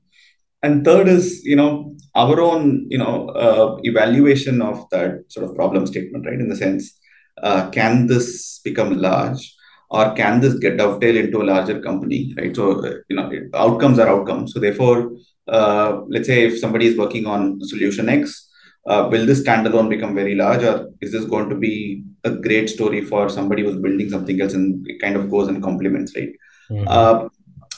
and 0.64 0.86
third 0.86 1.08
is 1.08 1.44
you 1.44 1.56
know 1.56 1.96
our 2.16 2.40
own 2.42 2.88
you 2.90 2.98
know 2.98 3.30
uh, 3.30 3.78
evaluation 3.84 4.62
of 4.62 4.88
that 4.92 5.24
sort 5.30 5.46
of 5.46 5.56
problem 5.56 5.86
statement 5.86 6.26
right 6.26 6.40
in 6.40 6.50
the 6.50 6.56
sense 6.56 7.00
uh, 7.44 7.70
can 7.72 8.08
this 8.08 8.60
become 8.64 8.98
large 8.98 9.56
or 9.90 10.14
can 10.14 10.42
this 10.42 10.56
get 10.56 10.78
dovetail 10.78 11.18
into 11.18 11.42
a 11.42 11.50
larger 11.52 11.80
company, 11.80 12.34
right? 12.38 12.56
So, 12.56 12.84
uh, 12.84 12.96
you 13.10 13.16
know, 13.16 13.30
outcomes 13.54 14.00
are 14.00 14.08
outcomes. 14.08 14.54
So, 14.54 14.60
therefore, 14.60 15.12
uh, 15.48 16.02
let's 16.08 16.28
say 16.28 16.46
if 16.46 16.60
somebody 16.60 16.88
is 16.88 16.98
working 16.98 17.26
on 17.26 17.60
solution 17.64 18.10
X, 18.10 18.45
will 18.86 19.26
this 19.26 19.44
standalone 19.44 19.90
become 19.90 20.14
very 20.16 20.36
large, 20.36 20.64
or 20.64 20.90
is 21.02 21.12
this 21.12 21.26
going 21.26 21.50
to 21.50 21.56
be 21.56 22.04
a 22.24 22.32
great 22.32 22.70
story 22.70 23.02
for 23.02 23.30
somebody 23.30 23.64
who's 23.64 23.82
building 23.82 24.10
something 24.10 24.40
else 24.42 24.54
and 24.54 24.86
it 24.88 25.00
kind 25.00 25.16
of 25.16 25.30
goes 25.30 25.48
and 25.48 25.64
complements, 25.64 26.16
right? 26.16 26.30
Mm-hmm. 26.70 26.88
Uh, 26.88 27.30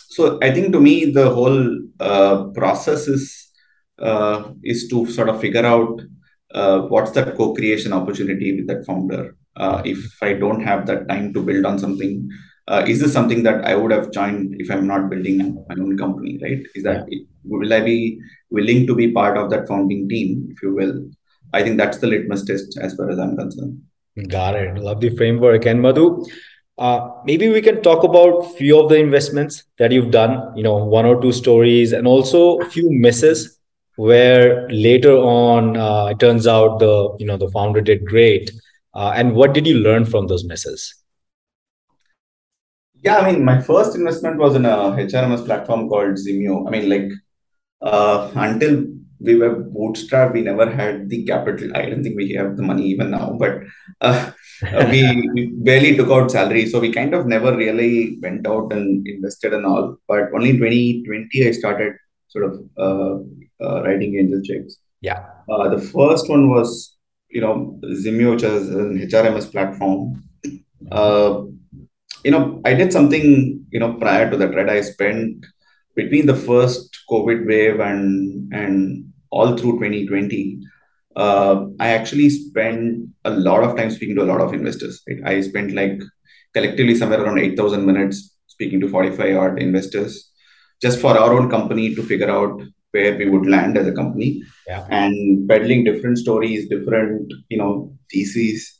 so, 0.09 0.39
I 0.41 0.51
think 0.51 0.71
to 0.73 0.79
me, 0.79 1.11
the 1.11 1.29
whole 1.29 1.79
uh, 1.99 2.45
process 2.55 3.07
is 3.07 3.51
uh, 3.99 4.51
is 4.63 4.87
to 4.89 5.05
sort 5.07 5.29
of 5.29 5.41
figure 5.41 5.65
out 5.65 6.01
what's 6.89 7.11
that 7.11 7.35
co-creation 7.35 7.93
opportunity 7.93 8.55
with 8.55 8.67
that 8.67 8.85
founder 8.85 9.35
uh, 9.57 9.81
if 9.83 10.21
I 10.21 10.33
don't 10.33 10.61
have 10.61 10.85
that 10.87 11.07
time 11.07 11.33
to 11.33 11.43
build 11.43 11.65
on 11.65 11.79
something, 11.79 12.29
uh, 12.67 12.83
is 12.87 12.99
this 12.99 13.13
something 13.13 13.43
that 13.43 13.65
I 13.65 13.75
would 13.75 13.91
have 13.91 14.11
joined 14.11 14.55
if 14.59 14.69
I'm 14.69 14.87
not 14.87 15.09
building 15.09 15.37
my 15.69 15.75
own 15.75 15.97
company, 15.97 16.39
right? 16.41 16.59
Is 16.75 16.83
that 16.83 17.05
yeah. 17.09 17.19
will 17.45 17.73
I 17.73 17.81
be 17.81 18.19
willing 18.49 18.85
to 18.87 18.95
be 18.95 19.11
part 19.11 19.37
of 19.37 19.49
that 19.51 19.67
founding 19.67 20.07
team, 20.09 20.47
if 20.51 20.61
you 20.61 20.73
will? 20.73 21.09
I 21.53 21.63
think 21.63 21.77
that's 21.77 21.99
the 21.99 22.07
litmus 22.07 22.45
test 22.45 22.77
as 22.81 22.95
far 22.95 23.09
as 23.09 23.19
I'm 23.19 23.37
concerned. 23.37 23.81
Got 24.27 24.55
it. 24.55 24.77
Love 24.77 24.99
the 24.99 25.15
framework. 25.15 25.65
And 25.65 25.81
Madhu, 25.81 26.25
uh, 26.77 27.09
maybe 27.25 27.49
we 27.49 27.61
can 27.61 27.81
talk 27.81 28.03
about 28.03 28.57
few 28.57 28.79
of 28.79 28.89
the 28.89 28.97
investments 28.97 29.63
that 29.79 29.91
you've 29.91 30.11
done. 30.11 30.55
You 30.57 30.63
know, 30.63 30.75
one 30.75 31.05
or 31.05 31.21
two 31.21 31.31
stories, 31.31 31.93
and 31.93 32.05
also 32.05 32.59
a 32.59 32.69
few 32.69 32.89
misses 32.91 33.57
where 33.95 34.69
later 34.69 35.13
on 35.13 35.75
uh, 35.75 36.05
it 36.07 36.19
turns 36.19 36.47
out 36.47 36.79
the 36.79 37.15
you 37.19 37.25
know 37.25 37.37
the 37.37 37.49
founder 37.49 37.81
did 37.81 38.05
great 38.05 38.51
uh, 38.93 39.11
and 39.15 39.35
what 39.35 39.53
did 39.53 39.67
you 39.67 39.77
learn 39.77 40.05
from 40.05 40.27
those 40.27 40.43
misses? 40.43 40.93
Yeah, 43.03 43.17
I 43.17 43.31
mean, 43.31 43.43
my 43.43 43.61
first 43.61 43.95
investment 43.95 44.37
was 44.37 44.55
in 44.55 44.65
a 44.65 44.77
HRMS 45.07 45.45
platform 45.45 45.87
called 45.89 46.15
Zimyo. 46.15 46.67
I 46.67 46.71
mean, 46.71 46.89
like, 46.89 47.11
uh, 47.81 48.31
until 48.35 48.85
we 49.19 49.35
were 49.35 49.63
bootstrapped, 49.63 50.33
we 50.33 50.41
never 50.41 50.69
had 50.69 51.09
the 51.09 51.23
capital. 51.25 51.75
I 51.75 51.89
don't 51.89 52.03
think 52.03 52.17
we 52.17 52.33
have 52.33 52.57
the 52.57 52.63
money 52.63 52.87
even 52.87 53.11
now, 53.11 53.35
but 53.39 53.61
uh, 54.01 54.31
we, 54.91 55.51
barely 55.57 55.95
took 55.95 56.09
out 56.09 56.31
salary. 56.31 56.65
So 56.67 56.79
we 56.79 56.91
kind 56.91 57.13
of 57.13 57.27
never 57.27 57.55
really 57.55 58.17
went 58.21 58.47
out 58.47 58.73
and 58.73 59.07
invested 59.07 59.53
and 59.53 59.65
all. 59.65 59.97
But 60.07 60.33
only 60.33 60.51
in 60.51 60.57
2020, 60.57 61.47
I 61.47 61.51
started 61.51 61.93
sort 62.27 62.45
of 62.45 62.59
uh, 62.77 63.63
uh, 63.63 63.83
writing 63.83 64.17
angel 64.17 64.41
checks. 64.41 64.77
Yeah. 65.01 65.25
Uh, 65.49 65.69
the 65.69 65.81
first 65.81 66.29
one 66.29 66.49
was 66.49 66.97
you 67.29 67.41
know, 67.41 67.79
Zimyo, 67.83 68.31
which 68.31 68.43
is 68.43 68.69
an 68.69 68.97
HRMS 69.07 69.51
platform. 69.51 70.23
You 72.27 72.31
know, 72.31 72.61
I 72.69 72.73
did 72.73 72.91
something, 72.91 73.25
you 73.73 73.79
know, 73.79 73.93
prior 73.93 74.29
to 74.29 74.37
that, 74.37 74.53
right? 74.55 74.69
I 74.69 74.81
spent 74.81 75.45
between 75.95 76.25
the 76.31 76.35
first 76.35 76.97
COVID 77.11 77.47
wave 77.51 77.79
and 77.79 78.53
and 78.53 79.13
all 79.29 79.57
through 79.57 79.73
2020, 79.79 80.59
uh, 81.15 81.65
I 81.79 81.89
actually 81.89 82.29
spent 82.29 83.09
a 83.25 83.31
lot 83.31 83.63
of 83.63 83.75
time 83.77 83.91
speaking 83.91 84.15
to 84.17 84.23
a 84.23 84.31
lot 84.31 84.41
of 84.41 84.53
investors. 84.53 85.01
Right? 85.07 85.21
I 85.25 85.41
spent 85.41 85.73
like 85.73 85.99
collectively 86.53 86.95
somewhere 86.95 87.23
around 87.23 87.39
8,000 87.39 87.85
minutes 87.85 88.35
speaking 88.47 88.79
to 88.81 88.89
45 88.89 89.37
odd 89.37 89.59
investors 89.59 90.31
just 90.81 90.99
for 90.99 91.17
our 91.17 91.33
own 91.33 91.49
company 91.49 91.93
to 91.95 92.03
figure 92.03 92.29
out 92.29 92.61
where 92.91 93.17
we 93.17 93.29
would 93.29 93.45
land 93.45 93.77
as 93.77 93.87
a 93.87 93.91
company 93.91 94.41
yeah. 94.67 94.87
and 94.89 95.47
peddling 95.49 95.83
different 95.83 96.17
stories 96.17 96.69
different 96.69 97.31
you 97.49 97.57
know 97.57 97.93
theses 98.11 98.76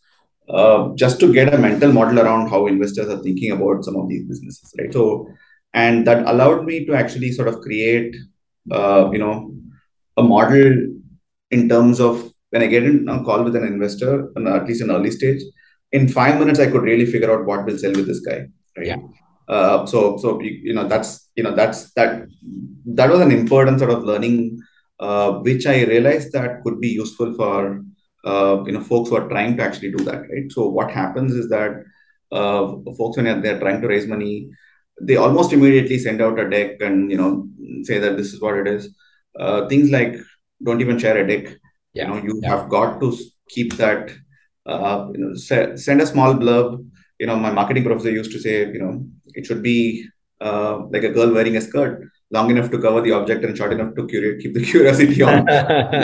uh, 0.49 0.89
just 0.95 1.19
to 1.19 1.33
get 1.33 1.53
a 1.53 1.57
mental 1.57 1.91
model 1.91 2.19
around 2.19 2.49
how 2.49 2.67
investors 2.67 3.09
are 3.09 3.21
thinking 3.23 3.51
about 3.51 3.83
some 3.83 3.95
of 3.95 4.07
these 4.07 4.25
businesses 4.25 4.73
right 4.79 4.93
so 4.93 5.27
and 5.73 6.07
that 6.07 6.25
allowed 6.27 6.63
me 6.65 6.85
to 6.85 6.93
actually 6.95 7.31
sort 7.31 7.47
of 7.47 7.59
create 7.61 8.15
uh, 8.71 9.09
you 9.11 9.19
know 9.19 9.51
a 10.17 10.23
model 10.23 10.73
in 11.51 11.69
terms 11.69 11.99
of 11.99 12.31
when 12.51 12.63
i 12.63 12.67
get 12.67 12.83
in 12.83 13.07
a 13.09 13.23
call 13.23 13.43
with 13.43 13.55
an 13.55 13.63
investor 13.63 14.31
at 14.55 14.67
least 14.67 14.81
in 14.81 14.91
early 14.91 15.11
stage 15.11 15.41
in 15.91 16.07
five 16.07 16.39
minutes 16.39 16.59
i 16.59 16.69
could 16.71 16.83
really 16.83 17.05
figure 17.05 17.31
out 17.33 17.45
what 17.45 17.65
will 17.65 17.77
sell 17.77 17.91
with 17.91 18.07
this 18.07 18.19
guy 18.19 18.39
right 18.77 18.87
yeah. 18.87 18.97
Uh, 19.47 19.85
so 19.85 20.17
so 20.17 20.41
you 20.41 20.73
know 20.73 20.85
that's 20.87 21.29
you 21.37 21.43
know 21.43 21.55
that's 21.55 21.93
that 21.93 22.27
that 22.85 23.09
was 23.09 23.21
an 23.21 23.31
important 23.31 23.79
sort 23.79 23.91
of 23.91 24.03
learning 24.03 24.59
uh, 24.99 25.31
which 25.47 25.65
i 25.65 25.85
realized 25.85 26.33
that 26.33 26.61
could 26.63 26.81
be 26.81 26.89
useful 26.89 27.33
for 27.33 27.81
uh, 28.29 28.63
you 28.65 28.73
know 28.73 28.83
folks 28.91 29.09
who 29.09 29.17
are 29.19 29.29
trying 29.33 29.57
to 29.57 29.63
actually 29.63 29.91
do 29.97 30.03
that 30.09 30.21
right? 30.31 30.51
So 30.55 30.67
what 30.77 30.91
happens 30.91 31.33
is 31.41 31.49
that 31.49 31.71
uh, 32.31 32.61
folks 32.97 33.17
when 33.17 33.41
they're 33.41 33.59
trying 33.59 33.81
to 33.81 33.87
raise 33.87 34.07
money 34.15 34.49
they 35.01 35.15
almost 35.15 35.53
immediately 35.53 35.99
send 35.99 36.21
out 36.21 36.39
a 36.39 36.49
deck 36.49 36.81
and 36.81 37.11
you 37.11 37.17
know 37.17 37.47
say 37.83 37.99
that 37.99 38.17
this 38.17 38.33
is 38.33 38.41
what 38.41 38.57
it 38.57 38.67
is. 38.67 38.89
Uh, 39.39 39.67
things 39.67 39.91
like 39.91 40.15
don't 40.63 40.81
even 40.81 40.97
share 40.97 41.17
a 41.17 41.27
deck. 41.27 41.55
Yeah. 41.93 42.03
you 42.03 42.07
know 42.07 42.23
you 42.27 42.39
yeah. 42.41 42.49
have 42.49 42.69
got 42.69 42.99
to 43.01 43.15
keep 43.49 43.73
that 43.77 44.11
uh, 44.65 45.07
you 45.13 45.19
know 45.19 45.35
send 45.35 46.01
a 46.01 46.07
small 46.07 46.33
blurb. 46.33 46.85
You 47.19 47.27
know, 47.27 47.35
my 47.35 47.51
marketing 47.51 47.83
professor 47.83 48.11
used 48.11 48.31
to 48.31 48.39
say, 48.39 48.67
you 48.67 48.79
know, 48.79 49.03
it 49.33 49.45
should 49.47 49.63
be 49.63 50.07
uh, 50.39 50.81
like 50.91 51.03
a 51.03 51.09
girl 51.09 51.33
wearing 51.33 51.57
a 51.57 51.61
skirt, 51.61 52.07
long 52.31 52.49
enough 52.51 52.69
to 52.71 52.79
cover 52.79 53.01
the 53.01 53.11
object 53.11 53.43
and 53.45 53.57
short 53.57 53.71
enough 53.71 53.95
to 53.95 54.05
curate, 54.07 54.41
keep 54.41 54.53
the 54.53 54.63
curiosity 54.63 55.21
on. 55.21 55.45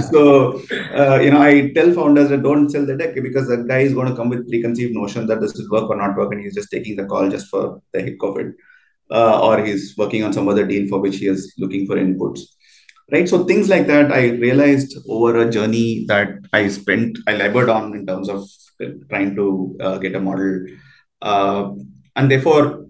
so, 0.11 0.61
uh, 0.95 1.19
you 1.19 1.31
know, 1.31 1.41
I 1.41 1.71
tell 1.73 1.91
founders 1.93 2.29
that 2.29 2.43
don't 2.43 2.69
sell 2.69 2.85
the 2.85 2.95
deck 2.95 3.15
because 3.15 3.47
that 3.49 3.67
guy 3.67 3.79
is 3.79 3.93
going 3.93 4.07
to 4.07 4.15
come 4.15 4.29
with 4.29 4.47
preconceived 4.47 4.93
notion 4.93 5.27
that 5.27 5.41
this 5.41 5.53
will 5.55 5.69
work 5.69 5.89
or 5.89 5.97
not 5.97 6.15
work, 6.15 6.31
and 6.31 6.41
he's 6.41 6.55
just 6.55 6.71
taking 6.71 6.95
the 6.95 7.05
call 7.05 7.29
just 7.29 7.47
for 7.47 7.81
the 7.91 8.01
heck 8.01 8.21
of 8.21 8.39
it, 8.39 8.53
uh, 9.11 9.45
or 9.45 9.63
he's 9.63 9.95
working 9.97 10.23
on 10.23 10.33
some 10.33 10.47
other 10.47 10.65
deal 10.65 10.87
for 10.87 10.99
which 10.99 11.17
he 11.17 11.27
is 11.27 11.53
looking 11.57 11.85
for 11.85 11.95
inputs. 11.95 12.41
Right. 13.11 13.27
So 13.27 13.43
things 13.43 13.67
like 13.67 13.85
that, 13.87 14.11
I 14.11 14.29
realized 14.29 14.97
over 15.09 15.37
a 15.37 15.51
journey 15.51 16.05
that 16.07 16.29
I 16.53 16.69
spent, 16.69 17.19
I 17.27 17.35
labored 17.35 17.69
on 17.69 17.93
in 17.93 18.07
terms 18.07 18.29
of 18.29 18.47
trying 19.09 19.35
to 19.35 19.77
uh, 19.81 19.97
get 19.97 20.15
a 20.15 20.21
model 20.21 20.65
uh, 21.23 21.71
and 22.15 22.29
therefore, 22.29 22.85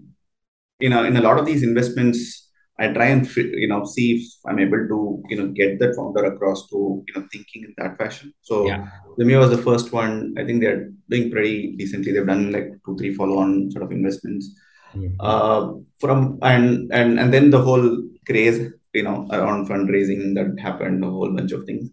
you 0.80 0.90
know, 0.90 1.04
in 1.04 1.16
a 1.16 1.22
lot 1.22 1.38
of 1.38 1.46
these 1.46 1.62
investments, 1.62 2.43
I 2.78 2.88
try 2.88 3.06
and 3.06 3.36
you 3.36 3.68
know 3.68 3.84
see 3.84 4.16
if 4.16 4.22
I'm 4.46 4.58
able 4.58 4.88
to 4.88 5.22
you 5.28 5.36
know 5.36 5.48
get 5.48 5.78
that 5.78 5.94
founder 5.94 6.24
across 6.24 6.68
to 6.70 7.04
you 7.06 7.14
know 7.14 7.26
thinking 7.30 7.64
in 7.64 7.74
that 7.78 7.96
fashion. 7.96 8.34
So 8.42 8.66
yeah. 8.66 8.88
Was 9.16 9.50
the 9.50 9.62
first 9.62 9.92
one. 9.92 10.34
I 10.36 10.44
think 10.44 10.60
they're 10.60 10.90
doing 11.08 11.30
pretty 11.30 11.76
decently. 11.76 12.12
They've 12.12 12.26
done 12.26 12.50
like 12.50 12.72
two, 12.84 12.96
three 12.96 13.14
follow-on 13.14 13.70
sort 13.70 13.84
of 13.84 13.92
investments. 13.92 14.50
Mm-hmm. 14.94 15.14
Uh, 15.20 15.74
from 16.00 16.38
and 16.42 16.90
and 16.92 17.20
and 17.20 17.32
then 17.32 17.50
the 17.50 17.62
whole 17.62 18.02
craze 18.26 18.72
you 18.92 19.02
know 19.02 19.28
around 19.30 19.68
fundraising 19.68 20.34
that 20.34 20.60
happened, 20.60 21.04
a 21.04 21.10
whole 21.10 21.32
bunch 21.32 21.52
of 21.52 21.64
things. 21.64 21.90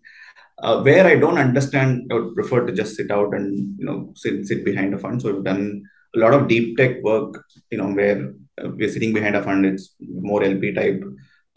Uh, 0.63 0.81
where 0.81 1.05
I 1.05 1.15
don't 1.15 1.39
understand, 1.39 2.11
I 2.11 2.15
would 2.15 2.35
prefer 2.35 2.65
to 2.65 2.73
just 2.73 2.95
sit 2.95 3.11
out 3.11 3.33
and 3.35 3.75
you 3.77 3.85
know 3.85 4.13
sit 4.15 4.47
sit 4.47 4.65
behind 4.65 4.95
a 4.95 4.97
fund. 4.97 5.21
So 5.21 5.31
we've 5.31 5.43
done 5.43 5.83
a 6.15 6.19
lot 6.19 6.33
of 6.33 6.47
deep 6.47 6.77
tech 6.77 7.01
work, 7.03 7.43
you 7.69 7.77
know, 7.77 7.91
where 7.91 8.33
we're 8.63 8.89
sitting 8.89 9.13
behind 9.13 9.35
a 9.35 9.43
fund, 9.43 9.65
it's 9.65 9.95
more 9.99 10.43
LP 10.43 10.73
type. 10.73 11.03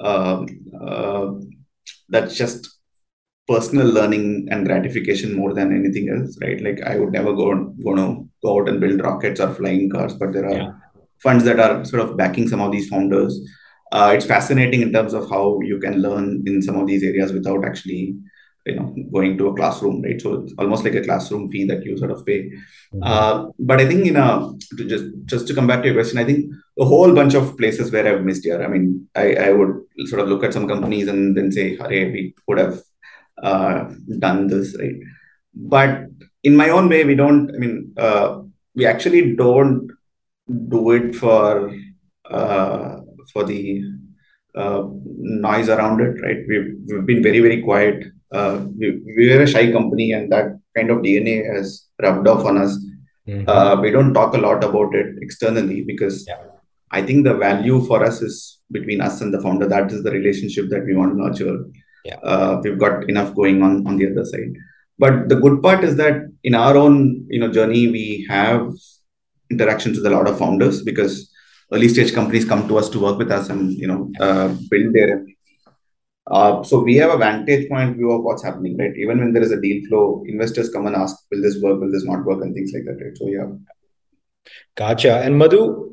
Um, 0.01 0.47
uh, 0.81 1.33
that's 2.09 2.37
just 2.37 2.69
personal 3.47 3.87
learning 3.87 4.49
and 4.51 4.67
gratification 4.67 5.35
more 5.35 5.53
than 5.53 5.73
anything 5.73 6.09
else, 6.09 6.39
right? 6.41 6.61
Like 6.61 6.83
I 6.83 6.99
would 6.99 7.13
never 7.13 7.33
go 7.33 7.55
gonna 7.85 8.25
go 8.43 8.61
out 8.61 8.69
and 8.69 8.81
build 8.81 9.03
rockets 9.03 9.41
or 9.41 9.53
flying 9.55 9.91
cars, 9.91 10.15
but 10.15 10.33
there 10.33 10.47
are 10.47 10.57
yeah. 10.57 10.71
funds 11.23 11.45
that 11.45 11.61
are 11.61 11.85
sort 11.85 12.03
of 12.03 12.17
backing 12.17 12.49
some 12.49 12.61
of 12.61 12.73
these 12.73 12.89
founders. 12.89 13.39
Uh, 13.93 14.13
it's 14.15 14.27
fascinating 14.27 14.83
in 14.83 14.93
terms 14.93 15.13
of 15.15 15.29
how 15.29 15.61
you 15.61 15.79
can 15.79 16.01
learn 16.01 16.43
in 16.47 16.63
some 16.63 16.77
of 16.77 16.87
these 16.87 17.03
areas 17.03 17.33
without 17.33 17.65
actually 17.65 18.17
you 18.67 18.77
know 18.77 18.95
going 19.13 19.37
to 19.39 19.49
a 19.49 19.55
classroom 19.55 20.03
right? 20.03 20.21
So 20.21 20.35
it's 20.43 20.55
almost 20.59 20.85
like 20.85 20.95
a 20.95 21.05
classroom 21.05 21.51
fee 21.51 21.67
that 21.67 21.85
you 21.85 21.97
sort 21.99 22.11
of 22.11 22.25
pay. 22.25 22.41
Mm-hmm. 22.45 23.03
uh, 23.03 23.51
but 23.59 23.81
i 23.81 23.87
think 23.87 24.05
you 24.05 24.13
know 24.13 24.57
to 24.77 24.85
just 24.93 25.05
just 25.25 25.47
to 25.49 25.55
come 25.55 25.67
back 25.67 25.81
to 25.83 25.89
your 25.89 25.97
question 25.97 26.19
i 26.19 26.25
think 26.25 26.53
a 26.79 26.85
whole 26.85 27.13
bunch 27.15 27.35
of 27.35 27.57
places 27.59 27.91
where 27.93 28.07
i've 28.07 28.25
missed 28.25 28.45
here. 28.45 28.63
I 28.63 28.69
mean 28.69 29.09
i 29.15 29.35
i 29.35 29.51
would 29.51 29.75
sort 30.07 30.23
of 30.23 30.29
look 30.29 30.45
at 30.45 30.53
some 30.53 30.69
companies 30.69 31.09
and 31.09 31.37
then 31.37 31.51
say 31.53 31.77
hey 31.77 32.11
we 32.11 32.35
could 32.47 32.59
have 32.59 32.81
uh, 33.43 33.91
done 34.19 34.47
this 34.47 34.77
right? 34.79 34.97
But 35.55 36.07
in 36.43 36.57
my 36.57 36.69
own 36.71 36.89
way 36.89 37.05
we 37.05 37.15
don't 37.15 37.55
i 37.55 37.59
mean 37.59 37.93
uh, 37.97 38.43
we 38.75 38.87
actually 38.87 39.35
don't 39.37 39.91
do 40.69 40.91
it 40.93 41.15
for 41.15 41.73
uh, 42.31 43.01
for 43.33 43.45
the 43.45 43.83
uh, 44.57 44.83
noise 45.47 45.69
around 45.69 46.01
it 46.01 46.21
right? 46.23 46.41
We've, 46.49 46.77
we've 46.87 47.07
been 47.07 47.23
very 47.23 47.41
very 47.41 47.63
quiet 47.63 48.05
uh, 48.35 48.65
we, 48.79 49.01
we 49.17 49.31
were 49.31 49.43
a 49.43 49.47
shy 49.47 49.71
company 49.73 50.13
and 50.13 50.31
that 50.33 50.47
kind 50.77 50.91
of 50.91 50.99
DNA 50.99 51.37
has 51.55 51.87
rubbed 52.03 52.27
off 52.27 52.45
on 52.45 52.59
us. 52.59 52.73
Mm-hmm. 53.29 53.49
Uh, 53.49 53.81
we 53.81 53.91
don't 53.91 54.13
talk 54.13 54.35
a 54.35 54.39
lot 54.47 54.63
about 54.63 54.95
it 54.95 55.15
externally 55.23 55.83
because 55.83 56.27
yeah. 56.29 56.43
I 56.91 57.03
think 57.03 57.25
the 57.25 57.35
value 57.35 57.85
for 57.87 58.05
us 58.05 58.21
is 58.23 58.61
between 58.71 59.01
us 59.01 59.21
and 59.21 59.33
the 59.33 59.41
founder. 59.41 59.67
That 59.67 59.93
is 59.93 60.03
the 60.03 60.11
relationship 60.11 60.67
that 60.71 60.85
we 60.85 60.95
want 60.95 61.13
to 61.13 61.23
nurture. 61.23 61.65
Yeah. 62.05 62.17
Uh, 62.17 62.61
we've 62.63 62.79
got 62.79 63.09
enough 63.09 63.35
going 63.35 63.63
on 63.63 63.87
on 63.87 63.97
the 63.97 64.11
other 64.11 64.25
side. 64.25 64.55
But 64.99 65.29
the 65.29 65.37
good 65.37 65.63
part 65.63 65.83
is 65.83 65.97
that 65.97 66.17
in 66.45 66.55
our 66.55 66.77
own 66.77 67.27
you 67.29 67.41
know 67.41 67.51
journey, 67.51 67.89
we 67.91 68.27
have 68.29 68.73
interactions 69.51 69.97
with 69.97 70.07
a 70.07 70.11
lot 70.11 70.29
of 70.29 70.39
founders 70.39 70.83
because 70.83 71.31
early 71.73 71.89
stage 71.89 72.15
companies 72.15 72.45
come 72.45 72.69
to 72.69 72.79
us 72.79 72.89
to 72.91 73.01
work 73.01 73.19
with 73.19 73.31
us 73.31 73.49
and 73.49 73.73
you 73.73 73.87
know 73.87 74.11
uh, 74.21 74.49
build 74.71 74.93
their 74.93 75.25
so 76.65 76.83
we 76.83 76.97
have 76.97 77.11
a 77.11 77.19
vantage 77.19 77.69
point 77.69 77.97
view 77.97 78.11
of 78.13 78.23
what's 78.23 78.43
happening, 78.43 78.77
right? 78.79 78.97
Even 78.97 79.19
when 79.19 79.33
there 79.33 79.43
is 79.43 79.53
a 79.53 79.61
deal 79.61 79.87
flow, 79.89 80.25
investors 80.27 80.71
come 80.71 80.87
and 80.87 80.97
ask, 80.97 81.17
will 81.31 81.43
this 81.43 81.61
work, 81.61 81.81
will 81.81 81.93
this 81.93 82.05
not 82.05 82.25
work, 82.25 82.43
and 82.43 82.55
things 82.55 82.73
like 82.75 82.85
that, 82.85 83.05
right? 83.05 83.17
So 83.17 83.29
yeah. 83.29 84.51
Gotcha. 84.75 85.19
And 85.19 85.39
Madhu, 85.39 85.93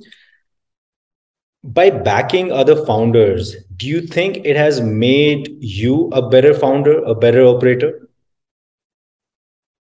by 1.63 1.89
backing 1.89 2.51
other 2.51 2.85
founders, 2.85 3.55
do 3.75 3.87
you 3.87 4.01
think 4.01 4.45
it 4.45 4.55
has 4.55 4.81
made 4.81 5.49
you 5.59 6.09
a 6.11 6.27
better 6.27 6.53
founder, 6.53 7.03
a 7.03 7.13
better 7.13 7.43
operator? 7.43 8.09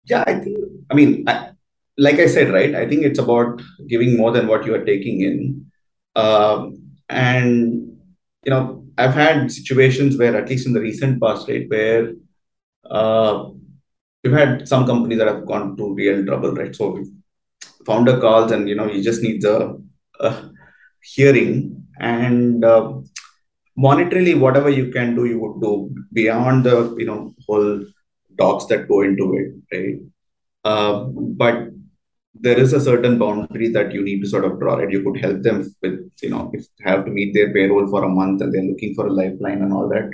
Yeah, 0.06 0.24
I 0.26 0.40
think, 0.40 0.58
I 0.90 0.94
mean, 0.96 1.26
I, 1.28 1.52
like 1.98 2.16
I 2.16 2.26
said, 2.26 2.52
right? 2.52 2.74
I 2.74 2.88
think 2.88 3.04
it's 3.04 3.20
about 3.20 3.62
giving 3.88 4.18
more 4.18 4.32
than 4.32 4.48
what 4.48 4.66
you 4.66 4.74
are 4.74 4.84
taking 4.84 5.22
in. 5.22 5.72
Um, 6.16 6.94
and, 7.10 7.98
you 8.44 8.50
know, 8.50 8.86
I've 9.00 9.14
had 9.14 9.52
situations 9.52 10.18
where, 10.18 10.36
at 10.36 10.50
least 10.50 10.68
in 10.68 10.74
the 10.74 10.82
recent 10.82 11.22
past, 11.22 11.48
right, 11.48 11.68
where 11.70 12.14
uh, 12.90 13.50
we've 14.24 14.34
had 14.34 14.68
some 14.68 14.86
companies 14.86 15.20
that 15.20 15.28
have 15.28 15.46
gone 15.46 15.78
to 15.78 15.94
real 15.94 16.26
trouble, 16.26 16.54
right? 16.54 16.76
So 16.76 17.04
founder 17.86 18.20
calls 18.20 18.52
and 18.52 18.68
you 18.70 18.76
know 18.76 18.88
he 18.88 19.02
just 19.02 19.22
needs 19.22 19.46
a, 19.46 19.76
a 20.20 20.30
hearing 21.14 21.86
and 22.00 22.66
uh, 22.66 22.94
monetarily 23.78 24.38
whatever 24.40 24.70
you 24.70 24.92
can 24.96 25.16
do 25.16 25.26
you 25.32 25.40
would 25.40 25.58
do 25.62 25.74
beyond 26.20 26.66
the 26.68 26.76
you 27.02 27.08
know 27.10 27.34
whole 27.46 27.72
docs 28.42 28.66
that 28.66 28.88
go 28.88 29.02
into 29.02 29.26
it 29.40 29.50
right 29.74 30.00
uh, 30.66 31.06
but 31.42 31.70
there 32.42 32.58
is 32.58 32.74
a 32.74 32.80
certain 32.80 33.18
boundary 33.18 33.70
that 33.70 33.92
you 33.94 34.02
need 34.02 34.22
to 34.22 34.28
sort 34.28 34.46
of 34.46 34.60
draw 34.60 34.76
right? 34.76 34.90
You 34.90 35.04
could 35.04 35.20
help 35.22 35.42
them 35.42 35.58
with 35.82 36.12
you 36.22 36.30
know 36.30 36.50
if 36.54 36.66
have 36.82 37.06
to 37.06 37.12
meet 37.12 37.34
their 37.34 37.52
payroll 37.54 37.90
for 37.90 38.04
a 38.04 38.10
month 38.10 38.42
and 38.42 38.54
they're 38.54 38.64
looking 38.64 38.96
for 38.96 39.08
a 39.08 39.14
lifeline 39.14 39.62
and 39.62 39.74
all 39.74 39.90
that. 39.90 40.10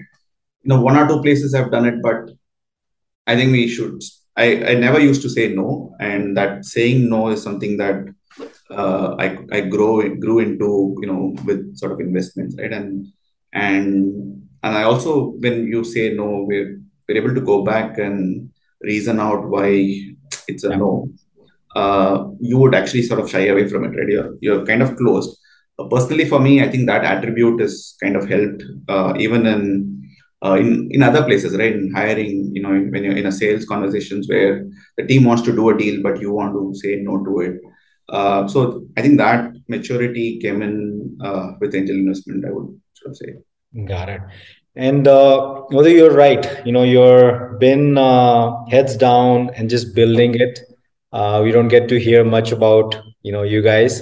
You 0.63 0.69
know 0.69 0.81
one 0.81 0.97
or 0.97 1.07
two 1.07 1.21
places 1.21 1.55
have 1.55 1.71
done 1.71 1.85
it 1.85 2.01
but 2.01 2.31
i 3.27 3.35
think 3.35 3.51
we 3.51 3.67
should 3.67 4.01
i 4.35 4.47
i 4.71 4.73
never 4.73 4.99
used 4.99 5.21
to 5.21 5.29
say 5.29 5.53
no. 5.53 5.95
And 5.99 6.35
that 6.37 6.65
saying 6.65 7.09
no 7.09 7.29
is 7.29 7.43
something 7.43 7.77
that 7.77 8.05
uh, 8.71 9.15
i 9.19 9.37
i 9.51 9.61
grow 9.61 10.01
grew 10.15 10.39
into 10.39 10.95
you 11.01 11.07
know 11.07 11.35
with 11.45 11.77
sort 11.77 11.91
of 11.91 11.99
investments 11.99 12.55
right? 12.57 12.73
And 12.73 13.07
and 13.53 14.45
and 14.63 14.77
i 14.77 14.83
also 14.83 15.11
when 15.43 15.67
you 15.67 15.83
say 15.83 16.13
no 16.13 16.45
we're 16.47 16.81
we're 17.07 17.17
able 17.17 17.35
to 17.35 17.41
go 17.41 17.63
back 17.63 17.99
and 17.99 18.49
reason 18.81 19.19
out 19.19 19.47
why 19.47 19.67
it's 20.47 20.63
a 20.63 20.75
no 20.75 21.07
uh, 21.75 22.25
you 22.39 22.57
would 22.57 22.73
actually 22.73 23.03
sort 23.03 23.19
of 23.19 23.29
shy 23.29 23.47
away 23.47 23.67
from 23.67 23.83
it, 23.83 23.97
right? 23.97 24.07
You're, 24.07 24.35
you're 24.39 24.65
kind 24.65 24.81
of 24.81 24.95
closed. 24.95 25.37
Uh, 25.77 25.87
personally, 25.87 26.25
for 26.25 26.39
me, 26.39 26.63
I 26.63 26.69
think 26.69 26.87
that 26.87 27.03
attribute 27.03 27.59
is 27.61 27.95
kind 28.01 28.15
of 28.15 28.29
helped 28.29 28.63
uh, 28.87 29.13
even 29.19 29.45
in 29.45 29.91
uh, 30.43 30.55
in 30.55 30.89
in 30.91 31.03
other 31.03 31.23
places, 31.23 31.57
right? 31.57 31.73
In 31.73 31.91
hiring, 31.93 32.51
you 32.53 32.61
know, 32.61 32.69
when 32.69 33.03
you're 33.03 33.17
in 33.17 33.25
a 33.25 33.31
sales 33.31 33.65
conversations 33.65 34.29
where 34.29 34.65
the 34.97 35.05
team 35.05 35.25
wants 35.25 35.41
to 35.43 35.55
do 35.55 35.69
a 35.69 35.77
deal, 35.77 36.01
but 36.01 36.21
you 36.21 36.31
want 36.31 36.53
to 36.53 36.79
say 36.79 37.01
no 37.01 37.23
to 37.25 37.39
it. 37.41 37.55
Uh, 38.07 38.47
so 38.47 38.85
I 38.95 39.01
think 39.01 39.17
that 39.17 39.51
maturity 39.67 40.39
came 40.39 40.61
in 40.61 41.17
with 41.59 41.75
angel 41.75 41.95
investment. 41.95 42.45
I 42.45 42.51
would 42.51 42.79
sort 42.93 43.11
of 43.11 43.17
say. 43.17 43.33
Got 43.85 44.09
it. 44.09 44.21
And 44.77 45.05
whether 45.05 45.89
you're 45.89 46.13
right, 46.13 46.45
you 46.65 46.71
know, 46.71 46.83
you're 46.83 47.57
been 47.59 47.95
heads 48.69 48.95
down 48.95 49.49
and 49.55 49.69
just 49.69 49.95
building 49.95 50.35
it 50.35 50.59
uh, 51.15 51.41
we 51.43 51.51
don't 51.51 51.69
get 51.69 51.87
to 51.89 51.99
hear 51.99 52.23
much 52.23 52.51
about 52.51 52.95
you 53.23 53.31
know 53.31 53.43
you 53.43 53.61
guys, 53.61 53.93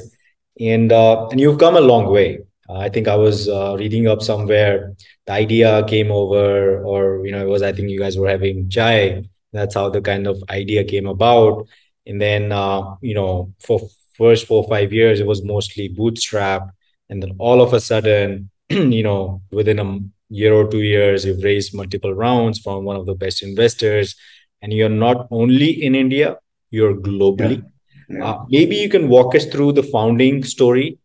and 0.60 0.92
uh, 0.92 1.28
and 1.30 1.40
you've 1.40 1.60
come 1.60 1.76
a 1.76 1.88
long 1.92 2.12
way. 2.12 2.40
Uh, 2.68 2.80
I 2.80 2.90
think 2.90 3.08
I 3.08 3.16
was 3.16 3.48
uh, 3.48 3.76
reading 3.78 4.08
up 4.08 4.22
somewhere 4.22 4.96
the 5.28 5.34
idea 5.34 5.86
came 5.86 6.12
over, 6.12 6.84
or 6.84 7.26
you 7.26 7.32
know, 7.32 7.42
it 7.42 7.50
was 7.50 7.62
I 7.62 7.72
think 7.72 7.90
you 7.90 8.00
guys 8.00 8.18
were 8.18 8.30
having 8.30 8.70
chai. 8.70 9.24
That's 9.52 9.76
how 9.76 9.90
the 9.90 10.02
kind 10.02 10.28
of 10.28 10.44
idea 10.50 10.84
came 10.84 11.08
about. 11.08 11.68
And 12.06 12.20
then 12.20 12.52
uh, 12.52 12.96
you 13.02 13.14
know, 13.14 13.54
for 13.60 13.80
first 14.18 14.48
four 14.48 14.68
five 14.68 14.92
years, 14.92 15.20
it 15.20 15.28
was 15.28 15.44
mostly 15.44 15.90
bootstrap, 15.90 16.64
and 17.10 17.22
then 17.22 17.36
all 17.40 17.62
of 17.62 17.74
a 17.74 17.80
sudden, 17.80 18.50
you 18.70 19.04
know, 19.04 19.42
within 19.52 19.80
a 19.80 20.00
year 20.30 20.54
or 20.54 20.68
two 20.68 20.82
years, 20.82 21.26
you've 21.26 21.44
raised 21.44 21.76
multiple 21.76 22.14
rounds 22.14 22.60
from 22.60 22.86
one 22.86 22.96
of 22.96 23.06
the 23.06 23.16
best 23.16 23.44
investors, 23.44 24.16
and 24.62 24.74
you're 24.74 24.90
not 24.90 25.28
only 25.32 25.70
in 25.84 25.94
India, 25.96 26.38
you're 26.74 26.96
globally. 26.96 27.62
Yeah. 28.10 28.18
Yeah. 28.18 28.26
Uh, 28.26 28.46
maybe 28.50 28.76
you 28.76 28.90
can 28.90 29.08
walk 29.08 29.36
us 29.36 29.46
through 29.46 29.74
the 29.74 29.84
founding 29.84 30.44
story 30.44 31.00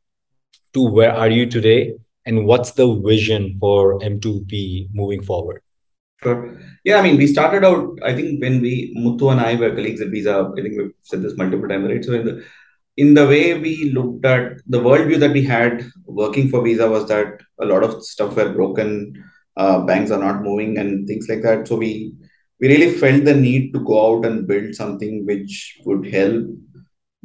to 0.75 0.83
where 0.83 1.15
are 1.15 1.31
you 1.31 1.47
today 1.47 1.95
and 2.27 2.45
what's 2.47 2.73
the 2.73 2.87
vision 3.07 3.57
for 3.61 3.99
M2P 4.01 4.89
moving 4.93 5.23
forward? 5.23 5.63
Sure. 6.23 6.59
Yeah, 6.85 6.99
I 6.99 7.03
mean, 7.03 7.17
we 7.17 7.27
started 7.27 7.65
out, 7.65 7.99
I 8.05 8.15
think 8.15 8.43
when 8.43 8.61
we, 8.61 8.95
Muthu 8.99 9.31
and 9.31 9.41
I 9.41 9.55
were 9.55 9.71
colleagues 9.71 10.01
at 10.01 10.09
Visa, 10.09 10.51
I 10.57 10.61
think 10.61 10.77
we've 10.77 10.93
said 11.03 11.23
this 11.23 11.37
multiple 11.37 11.69
times, 11.69 11.89
right? 11.89 12.05
So 12.05 12.15
in 12.15 12.25
the, 12.27 12.45
in 12.97 13.15
the 13.15 13.27
way 13.27 13.59
we 13.59 13.93
looked 13.93 14.25
at 14.25 14.59
the 14.67 14.81
worldview 14.81 15.21
that 15.21 15.33
we 15.33 15.45
had 15.45 15.89
working 16.05 16.49
for 16.49 16.63
Visa 16.63 16.91
was 16.91 17.07
that 17.09 17.41
a 17.61 17.65
lot 17.65 17.85
of 17.85 18.03
stuff 18.03 18.35
were 18.35 18.53
broken, 18.53 19.25
uh, 19.57 19.81
banks 19.81 20.11
are 20.11 20.19
not 20.19 20.43
moving 20.43 20.79
and 20.79 21.07
things 21.07 21.29
like 21.29 21.43
that. 21.43 21.69
So 21.69 21.77
we 21.77 22.13
we 22.61 22.69
really 22.69 22.93
felt 22.93 23.25
the 23.25 23.35
need 23.35 23.73
to 23.73 23.81
go 23.81 23.97
out 24.07 24.25
and 24.27 24.47
build 24.47 24.75
something 24.75 25.25
which 25.27 25.79
would 25.85 26.07
help 26.13 26.45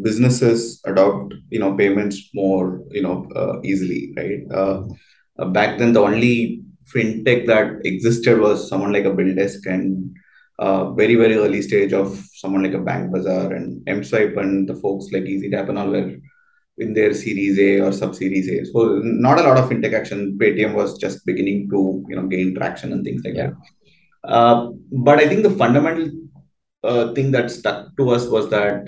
businesses 0.02 0.82
adopt 0.86 1.34
you 1.50 1.60
know 1.60 1.76
payments 1.76 2.30
more 2.34 2.82
you 2.91 3.02
know 3.02 3.28
uh, 3.36 3.60
easily 3.63 4.13
right? 4.17 4.41
Uh, 4.52 4.84
uh, 5.39 5.46
back 5.46 5.78
then 5.78 5.93
the 5.93 6.02
only 6.02 6.63
fintech 6.93 7.46
that 7.48 7.80
existed 7.86 8.39
was 8.39 8.67
someone 8.67 8.91
like 8.91 9.06
a 9.06 9.12
BillDesk 9.12 9.65
and 9.65 10.15
uh, 10.60 10.91
very 10.91 11.15
very 11.15 11.36
early 11.36 11.62
stage 11.62 11.93
of 11.93 12.19
someone 12.34 12.63
like 12.63 12.74
a 12.74 12.86
BankBazaar 12.89 13.56
and 13.56 13.86
mswipe 13.86 14.38
and 14.38 14.67
the 14.67 14.76
folks 14.76 15.12
like 15.12 15.24
Ezetap 15.24 15.69
and 15.69 15.78
all 15.80 15.89
were 15.89 16.15
in 16.80 16.93
their 16.93 17.13
series 17.13 17.60
a 17.60 17.82
or 17.82 17.91
sub 17.91 18.15
series 18.15 18.50
a. 18.50 18.65
So 18.65 19.00
not 19.04 19.39
a 19.39 19.43
lot 19.43 19.58
of 19.58 19.69
fintech 19.69 19.93
action. 19.93 20.38
Paytm 20.39 20.74
was 20.74 20.98
just 20.98 21.24
beginning 21.26 21.69
to 21.69 22.04
you 22.10 22.15
know 22.15 22.28
gain 22.28 22.56
traction 22.56 22.93
and 22.93 23.04
things 23.04 23.22
like 23.24 23.36
yeah. 23.36 23.48
that 23.48 23.54
uh, 24.23 24.69
but 24.91 25.19
I 25.19 25.27
think 25.27 25.43
the 25.43 25.49
fundamental 25.49 26.09
uh, 26.83 27.13
thing 27.13 27.31
that 27.31 27.51
stuck 27.51 27.95
to 27.97 28.09
us 28.09 28.27
was 28.27 28.49
that 28.49 28.88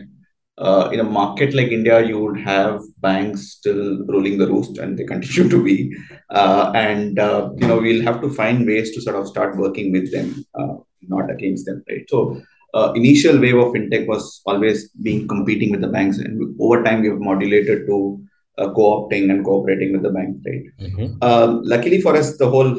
uh, 0.57 0.89
in 0.93 1.01
a 1.01 1.03
market 1.03 1.53
like 1.53 1.67
India, 1.67 2.01
you 2.05 2.19
would 2.19 2.39
have 2.39 2.81
banks 2.99 3.51
still 3.51 4.05
ruling 4.07 4.37
the 4.37 4.47
roost, 4.47 4.77
and 4.77 4.97
they 4.97 5.03
continue 5.03 5.49
to 5.49 5.63
be. 5.63 5.95
Uh, 6.29 6.71
and 6.73 7.19
uh, 7.19 7.49
you 7.57 7.67
know, 7.67 7.77
we'll 7.77 8.03
have 8.03 8.21
to 8.21 8.29
find 8.29 8.65
ways 8.65 8.91
to 8.91 9.01
sort 9.01 9.17
of 9.17 9.27
start 9.27 9.57
working 9.57 9.91
with 9.91 10.11
them, 10.11 10.45
not 11.01 11.29
against 11.29 11.65
them, 11.65 11.83
right? 11.89 12.05
So. 12.09 12.41
initial 12.99 13.37
wave 13.41 13.59
of 13.59 13.67
fintech 13.73 14.01
was 14.11 14.23
always 14.51 14.79
being 15.03 15.21
competing 15.33 15.69
with 15.73 15.83
the 15.83 15.91
banks, 15.93 16.17
and 16.23 16.41
over 16.65 16.77
time 16.85 17.03
we've 17.03 17.21
modulated 17.27 17.85
to 17.89 17.97
co-opting 18.77 19.29
and 19.33 19.45
cooperating 19.45 19.93
with 19.93 20.03
the 20.07 20.11
banks, 20.17 20.41
right? 20.47 20.65
Mm-hmm. 20.81 21.61
luckily 21.73 21.99
for 22.05 22.13
us, 22.21 22.35
the 22.41 22.49
whole 22.55 22.73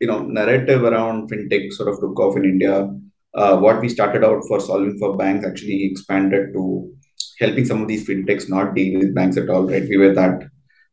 you 0.00 0.06
know 0.06 0.20
narrative 0.22 0.82
around 0.84 1.30
fintech 1.30 1.72
sort 1.72 1.88
of 1.88 2.00
took 2.00 2.18
off 2.18 2.36
in 2.36 2.44
India. 2.44 2.88
Uh, 3.34 3.56
what 3.58 3.80
we 3.80 3.88
started 3.88 4.24
out 4.24 4.42
for 4.48 4.58
solving 4.58 4.98
for 4.98 5.16
banks 5.16 5.46
actually 5.46 5.84
expanded 5.84 6.52
to 6.52 6.92
helping 7.38 7.64
some 7.64 7.82
of 7.82 7.88
these 7.88 8.06
fintechs 8.08 8.48
not 8.48 8.74
deal 8.74 8.98
with 8.98 9.14
banks 9.14 9.36
at 9.36 9.48
all. 9.48 9.68
Right, 9.68 9.88
we 9.88 9.96
were 9.96 10.14
that 10.14 10.42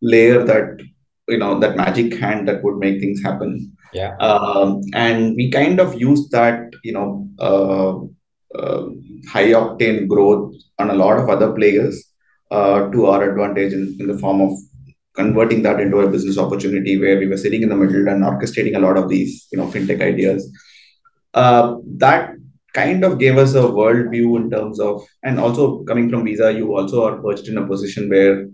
layer 0.01 0.43
that 0.43 0.79
you 1.27 1.37
know 1.37 1.59
that 1.59 1.77
magic 1.77 2.17
hand 2.19 2.47
that 2.47 2.63
would 2.63 2.77
make 2.77 2.99
things 2.99 3.21
happen. 3.23 3.73
Yeah. 3.93 4.15
Um, 4.17 4.81
and 4.93 5.35
we 5.35 5.49
kind 5.49 5.79
of 5.79 5.99
used 5.99 6.31
that 6.31 6.69
you 6.83 6.93
know 6.93 7.27
uh, 7.39 7.93
uh, 8.57 8.89
high 9.29 9.51
octane 9.51 10.07
growth 10.07 10.53
on 10.79 10.89
a 10.89 10.95
lot 10.95 11.17
of 11.17 11.29
other 11.29 11.51
players 11.53 12.03
uh, 12.51 12.89
to 12.91 13.05
our 13.05 13.29
advantage 13.29 13.73
in, 13.73 13.95
in 13.99 14.07
the 14.07 14.17
form 14.17 14.41
of 14.41 14.51
converting 15.17 15.61
that 15.63 15.79
into 15.79 15.99
a 15.99 16.09
business 16.09 16.37
opportunity 16.37 16.97
where 16.99 17.19
we 17.19 17.27
were 17.27 17.43
sitting 17.43 17.63
in 17.63 17.69
the 17.69 17.75
middle 17.75 18.07
and 18.07 18.23
orchestrating 18.23 18.75
a 18.75 18.83
lot 18.87 18.97
of 18.97 19.09
these 19.09 19.47
you 19.51 19.57
know 19.57 19.67
fintech 19.67 20.01
ideas. 20.01 20.49
Uh, 21.33 21.75
that 21.97 22.31
kind 22.73 23.03
of 23.03 23.17
gave 23.19 23.37
us 23.37 23.53
a 23.55 23.67
worldview 23.79 24.37
in 24.39 24.49
terms 24.49 24.79
of 24.79 25.03
and 25.23 25.39
also 25.39 25.83
coming 25.89 26.09
from 26.09 26.25
visa 26.25 26.51
you 26.59 26.75
also 26.77 27.03
are 27.07 27.21
perched 27.21 27.47
in 27.47 27.57
a 27.57 27.67
position 27.67 28.09
where 28.09 28.47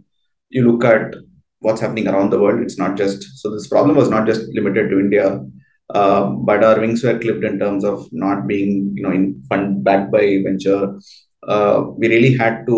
you 0.49 0.63
look 0.69 0.84
at 0.84 1.15
what's 1.60 1.82
happening 1.82 2.08
around 2.08 2.30
the 2.30 2.39
world. 2.39 2.62
It's 2.62 2.78
not 2.78 2.97
just 2.97 3.23
so 3.41 3.54
this 3.54 3.67
problem 3.67 3.95
was 3.95 4.10
not 4.10 4.26
just 4.26 4.47
limited 4.60 4.89
to 4.89 4.99
india 4.99 5.41
uh, 5.93 6.26
but 6.49 6.63
our 6.63 6.80
wings 6.80 7.04
were 7.04 7.19
clipped 7.19 7.43
in 7.43 7.60
terms 7.60 7.84
of 7.84 8.08
not 8.12 8.47
being 8.47 8.93
you 8.95 9.04
know 9.04 9.12
in 9.12 9.43
fund 9.49 9.84
backed 9.84 10.12
by 10.12 10.41
venture. 10.43 10.99
Uh, 11.47 11.84
we 11.97 12.08
really 12.08 12.36
had 12.38 12.65
to 12.65 12.78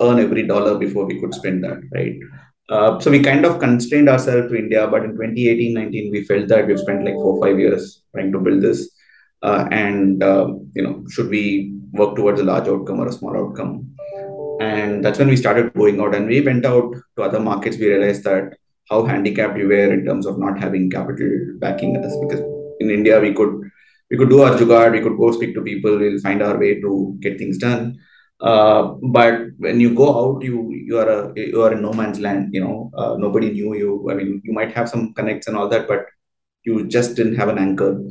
earn 0.00 0.18
every 0.18 0.46
dollar 0.46 0.78
before 0.78 1.06
we 1.06 1.18
could 1.20 1.34
spend 1.34 1.64
that 1.64 1.80
right 1.94 2.16
uh, 2.70 3.00
so 3.00 3.10
we 3.10 3.20
kind 3.20 3.44
of 3.44 3.58
constrained 3.58 4.08
ourselves 4.08 4.50
to 4.50 4.56
India, 4.56 4.86
but 4.86 5.04
in 5.04 5.10
2018 5.12 5.74
19, 5.74 6.12
we 6.12 6.24
felt 6.24 6.46
that 6.48 6.66
we've 6.66 6.78
spent 6.78 7.04
like 7.04 7.14
four 7.14 7.40
five 7.42 7.58
years 7.58 8.02
trying 8.14 8.30
to 8.32 8.38
build 8.38 8.62
this. 8.62 8.90
Uh, 9.42 9.66
and, 9.72 10.22
uh, 10.22 10.46
you 10.74 10.82
know, 10.82 11.02
should 11.08 11.28
we 11.28 11.74
work 11.92 12.14
towards 12.14 12.40
a 12.40 12.44
large 12.44 12.68
outcome 12.68 13.00
or 13.00 13.08
a 13.08 13.12
small 13.12 13.36
outcome? 13.36 13.90
And 14.60 15.04
that's 15.04 15.18
when 15.18 15.28
we 15.28 15.36
started 15.36 15.72
going 15.74 16.00
out 16.00 16.14
and 16.14 16.28
we 16.28 16.42
went 16.42 16.64
out 16.66 16.94
to 17.16 17.22
other 17.22 17.40
markets. 17.40 17.78
We 17.78 17.88
realized 17.88 18.24
that 18.24 18.56
how 18.88 19.04
handicapped 19.04 19.54
we 19.54 19.66
were 19.66 19.92
in 19.92 20.04
terms 20.04 20.26
of 20.26 20.38
not 20.38 20.58
having 20.58 20.90
capital 20.90 21.30
backing 21.58 21.96
us 21.96 22.14
because 22.20 22.40
in 22.80 22.90
India, 22.90 23.18
we 23.18 23.32
could 23.32 23.70
we 24.10 24.16
could 24.16 24.28
do 24.28 24.42
our 24.42 24.56
jugaad, 24.56 24.92
we 24.92 25.00
could 25.00 25.16
go 25.16 25.30
speak 25.32 25.54
to 25.54 25.62
people, 25.62 25.96
we'll 25.98 26.20
find 26.20 26.42
our 26.42 26.58
way 26.58 26.80
to 26.80 27.16
get 27.20 27.38
things 27.38 27.58
done. 27.58 27.98
Uh, 28.40 28.94
but 29.02 29.48
when 29.58 29.80
you 29.80 29.94
go 29.94 30.08
out, 30.20 30.42
you 30.42 30.70
you 30.72 30.98
are 30.98 31.08
a 31.08 31.32
you 31.36 31.62
are 31.62 31.72
in 31.72 31.82
no 31.82 31.92
man's 31.92 32.20
land. 32.20 32.54
You 32.54 32.62
know, 32.62 32.90
uh, 32.96 33.16
nobody 33.18 33.50
knew 33.50 33.74
you. 33.74 34.10
I 34.10 34.14
mean, 34.14 34.40
you 34.44 34.52
might 34.52 34.72
have 34.72 34.88
some 34.88 35.12
connects 35.14 35.46
and 35.46 35.56
all 35.56 35.68
that, 35.68 35.86
but 35.86 36.06
you 36.64 36.86
just 36.88 37.16
didn't 37.16 37.36
have 37.36 37.48
an 37.48 37.58
anchor. 37.58 38.02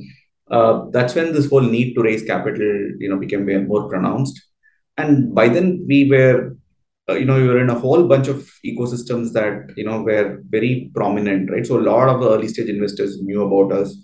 Uh, 0.51 0.85
that's 0.91 1.15
when 1.15 1.33
this 1.33 1.49
whole 1.49 1.61
need 1.61 1.93
to 1.95 2.01
raise 2.01 2.23
capital, 2.23 2.91
you 2.99 3.09
know, 3.09 3.17
became 3.17 3.67
more 3.67 3.87
pronounced. 3.89 4.39
And 4.97 5.33
by 5.33 5.47
then, 5.47 5.85
we 5.87 6.09
were, 6.09 6.57
uh, 7.09 7.13
you 7.15 7.25
know, 7.25 7.35
we 7.35 7.47
were 7.47 7.59
in 7.59 7.69
a 7.69 7.79
whole 7.79 8.07
bunch 8.07 8.27
of 8.27 8.49
ecosystems 8.65 9.33
that 9.33 9.71
you 9.77 9.85
know 9.85 10.01
were 10.03 10.43
very 10.49 10.91
prominent, 10.93 11.49
right? 11.49 11.65
So 11.65 11.79
a 11.79 11.87
lot 11.91 12.09
of 12.09 12.21
the 12.21 12.29
early 12.31 12.47
stage 12.47 12.69
investors 12.69 13.21
knew 13.21 13.41
about 13.43 13.75
us 13.75 13.95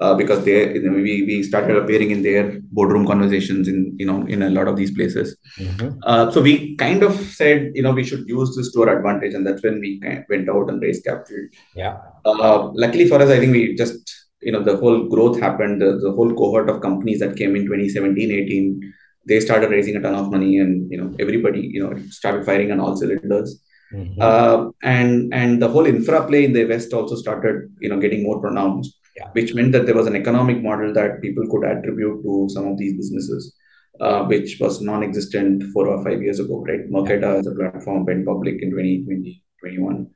uh, 0.00 0.14
because 0.14 0.44
they 0.44 0.74
you 0.74 0.82
know, 0.82 0.92
we, 0.92 1.22
we 1.28 1.42
started 1.42 1.76
appearing 1.76 2.10
in 2.10 2.22
their 2.22 2.60
boardroom 2.72 3.06
conversations 3.06 3.68
in 3.68 3.94
you 3.98 4.06
know 4.06 4.26
in 4.26 4.42
a 4.42 4.50
lot 4.50 4.68
of 4.68 4.76
these 4.76 4.92
places. 4.92 5.36
Mm-hmm. 5.58 5.98
uh, 6.04 6.30
so 6.30 6.40
we 6.40 6.76
kind 6.76 7.02
of 7.02 7.14
said 7.40 7.70
you 7.74 7.82
know 7.82 7.92
we 7.92 8.04
should 8.04 8.26
use 8.28 8.56
this 8.56 8.72
to 8.72 8.82
our 8.82 8.96
advantage 8.96 9.34
and 9.34 9.46
that's 9.46 9.62
when 9.62 9.80
we 9.80 10.00
kind 10.00 10.18
of 10.18 10.24
went 10.28 10.48
out 10.48 10.70
and 10.70 10.82
raised 10.82 11.04
capital. 11.04 11.48
Yeah. 11.74 11.98
Uh, 12.24 12.70
luckily 12.74 13.08
for 13.08 13.20
us 13.22 13.30
i 13.30 13.38
think 13.38 13.52
we 13.52 13.74
just 13.74 14.20
you 14.42 14.52
know 14.52 14.62
the 14.62 14.76
whole 14.76 15.08
growth 15.08 15.38
happened. 15.38 15.82
The, 15.82 15.98
the 15.98 16.12
whole 16.12 16.32
cohort 16.34 16.68
of 16.70 16.80
companies 16.80 17.20
that 17.20 17.36
came 17.36 17.56
in 17.56 17.64
2017 17.64 18.30
18 18.30 18.94
they 19.26 19.38
started 19.38 19.70
raising 19.70 19.96
a 19.96 20.00
ton 20.00 20.14
of 20.14 20.30
money 20.30 20.58
and 20.58 20.90
you 20.90 20.98
know 21.00 21.14
everybody 21.18 21.60
you 21.60 21.82
know 21.82 21.94
started 22.08 22.44
firing 22.44 22.72
on 22.72 22.80
all 22.80 22.96
cylinders. 22.96 23.60
Mm-hmm. 23.92 24.22
uh, 24.22 24.70
and 24.84 25.34
and 25.34 25.60
the 25.60 25.68
whole 25.68 25.84
infra 25.84 26.24
play 26.24 26.44
in 26.44 26.52
the 26.52 26.64
west 26.64 26.92
also 26.92 27.16
started 27.16 27.74
you 27.80 27.88
know 27.88 27.98
getting 27.98 28.22
more 28.22 28.40
pronounced 28.40 28.99
yeah. 29.20 29.28
which 29.32 29.54
meant 29.54 29.72
that 29.72 29.86
there 29.86 29.94
was 29.94 30.06
an 30.06 30.16
economic 30.16 30.62
model 30.62 30.92
that 30.94 31.20
people 31.22 31.46
could 31.50 31.64
attribute 31.64 32.22
to 32.22 32.48
some 32.50 32.66
of 32.66 32.78
these 32.78 32.96
businesses, 32.96 33.54
uh, 34.00 34.24
which 34.24 34.58
was 34.60 34.80
non-existent 34.80 35.62
four 35.72 35.88
or 35.88 36.02
five 36.04 36.22
years 36.22 36.40
ago, 36.40 36.64
right? 36.66 36.80
Yeah. 36.88 37.34
as 37.34 37.46
a 37.46 37.54
platform 37.54 38.04
went 38.04 38.26
public 38.26 38.62
in 38.62 38.70
2020, 38.70 39.44
21. 39.60 40.10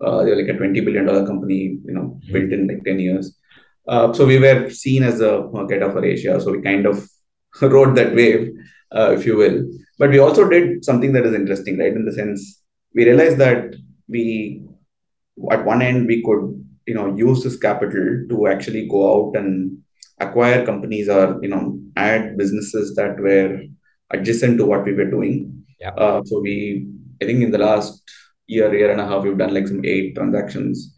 Uh, 0.00 0.24
they're 0.24 0.36
like 0.36 0.54
a 0.54 0.58
$20 0.58 0.84
billion 0.84 1.06
company, 1.26 1.78
you 1.84 1.92
know, 1.92 2.18
mm-hmm. 2.20 2.32
built 2.32 2.52
in 2.52 2.66
like 2.68 2.84
10 2.84 2.98
years. 2.98 3.36
Uh, 3.86 4.12
so 4.12 4.24
we 4.26 4.38
were 4.38 4.70
seen 4.70 5.02
as 5.02 5.20
a 5.20 5.48
Marqeta 5.54 5.92
for 5.92 6.04
Asia. 6.04 6.40
So 6.40 6.52
we 6.52 6.62
kind 6.62 6.86
of 6.86 7.08
rode 7.62 7.96
that 7.96 8.14
wave, 8.14 8.52
uh, 8.94 9.12
if 9.12 9.26
you 9.26 9.36
will. 9.36 9.68
But 9.98 10.10
we 10.10 10.18
also 10.18 10.48
did 10.48 10.84
something 10.84 11.12
that 11.12 11.26
is 11.26 11.34
interesting, 11.34 11.78
right? 11.78 11.92
In 11.92 12.04
the 12.04 12.12
sense, 12.12 12.62
we 12.94 13.04
realized 13.04 13.38
that 13.38 13.74
we, 14.08 14.62
at 15.50 15.64
one 15.64 15.82
end, 15.82 16.06
we 16.06 16.22
could 16.22 16.64
you 16.86 16.94
know 16.94 17.14
use 17.14 17.42
this 17.42 17.58
capital 17.58 18.24
to 18.28 18.46
actually 18.46 18.88
go 18.88 19.00
out 19.12 19.36
and 19.36 19.78
acquire 20.18 20.64
companies 20.64 21.08
or 21.08 21.38
you 21.42 21.48
know 21.48 21.78
add 21.96 22.36
businesses 22.36 22.94
that 22.94 23.18
were 23.18 23.60
adjacent 24.10 24.58
to 24.58 24.66
what 24.66 24.84
we 24.84 24.92
were 24.92 25.10
doing. 25.10 25.64
Yeah. 25.78 25.90
Uh, 25.90 26.22
so 26.24 26.40
we, 26.40 26.86
I 27.22 27.24
think 27.24 27.42
in 27.42 27.50
the 27.50 27.58
last 27.58 28.02
year, 28.46 28.74
year 28.74 28.90
and 28.90 29.00
a 29.00 29.06
half, 29.06 29.22
we've 29.22 29.38
done 29.38 29.54
like 29.54 29.68
some 29.68 29.84
eight 29.84 30.14
transactions. 30.14 30.96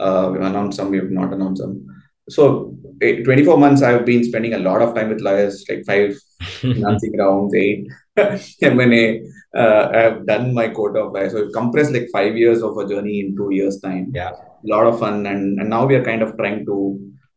Uh, 0.00 0.30
we've 0.32 0.42
announced 0.42 0.76
some, 0.76 0.90
we've 0.90 1.10
not 1.10 1.32
announced 1.32 1.62
some. 1.62 1.86
So 2.28 2.76
eight, 3.02 3.24
24 3.24 3.58
months, 3.58 3.82
I've 3.82 4.06
been 4.06 4.24
spending 4.24 4.54
a 4.54 4.58
lot 4.58 4.82
of 4.82 4.94
time 4.94 5.10
with 5.10 5.20
lawyers, 5.20 5.64
like 5.68 5.84
five 5.86 6.16
financing 6.40 7.16
rounds, 7.18 7.54
eight 7.54 7.86
M&A. 8.16 9.22
Uh, 9.54 9.88
I've 9.94 10.26
done 10.26 10.54
my 10.54 10.68
quota 10.68 11.00
of 11.00 11.12
lawyers. 11.12 11.32
So 11.32 11.44
we've 11.44 11.52
compressed 11.52 11.92
like 11.92 12.08
five 12.12 12.36
years 12.36 12.62
of 12.62 12.76
a 12.76 12.88
journey 12.88 13.20
in 13.20 13.36
two 13.36 13.50
years' 13.52 13.78
time. 13.80 14.10
Yeah 14.14 14.32
a 14.64 14.68
lot 14.74 14.86
of 14.86 14.98
fun 14.98 15.26
and, 15.26 15.60
and 15.60 15.68
now 15.68 15.84
we 15.86 15.94
are 15.94 16.04
kind 16.04 16.22
of 16.22 16.36
trying 16.36 16.64
to 16.66 16.76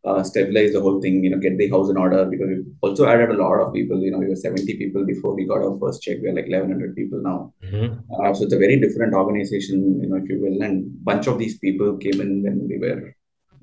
uh, 0.06 0.24
stabilize 0.24 0.72
the 0.74 0.80
whole 0.80 1.02
thing 1.02 1.24
you 1.24 1.30
know 1.30 1.38
get 1.38 1.58
the 1.58 1.70
house 1.70 1.90
in 1.90 1.98
order 1.98 2.26
because 2.26 2.48
we've 2.48 2.74
also 2.82 3.06
added 3.08 3.30
a 3.30 3.38
lot 3.42 3.60
of 3.60 3.74
people 3.74 4.00
you 4.00 4.12
know 4.12 4.20
we 4.20 4.28
were 4.28 4.36
70 4.36 4.78
people 4.78 5.06
before 5.06 5.36
we 5.36 5.46
got 5.46 5.63
our 5.66 5.78
first 5.80 6.02
check 6.02 6.18
we're 6.22 6.34
like 6.34 6.46
1100 6.46 6.96
people 6.96 7.22
now. 7.22 7.54
Mm-hmm. 7.63 8.00
uh, 8.13 8.34
so 8.34 8.46
it's 8.46 8.54
a 8.54 8.60
very 8.66 8.80
different 8.80 9.13
organization 9.13 10.00
you 10.02 10.08
know 10.10 10.18
if 10.18 10.30
you 10.30 10.40
will 10.40 10.62
and 10.62 11.04
bunch 11.04 11.28
of 11.28 11.38
these 11.38 11.58
people 11.58 11.98
came 11.98 12.22
in 12.22 12.44
when 12.44 12.68
we 12.70 12.78
were 12.78 13.13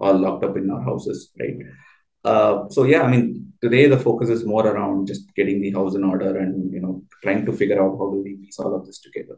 all 0.01 0.19
locked 0.19 0.45
up 0.45 0.57
in 0.57 0.71
our 0.71 0.83
houses 0.83 1.31
right? 1.41 1.57
Uh, 2.25 2.69
so 2.69 2.85
yeah 2.85 3.03
i 3.03 3.11
mean 3.11 3.53
today 3.65 3.87
the 3.89 3.99
focus 3.99 4.29
is 4.29 4.45
more 4.45 4.67
around 4.67 5.07
just 5.07 5.35
getting 5.35 5.61
the 5.61 5.73
house 5.73 5.95
in 5.95 6.05
order 6.05 6.31
and 6.39 6.73
you 6.75 6.81
know 6.81 7.03
trying 7.23 7.45
to 7.47 7.53
figure 7.53 7.81
out 7.83 7.97
how 7.99 8.11
do 8.13 8.23
we 8.25 8.37
piece 8.37 8.59
all 8.59 8.75
of 8.77 8.85
this 8.87 8.99
together. 9.01 9.37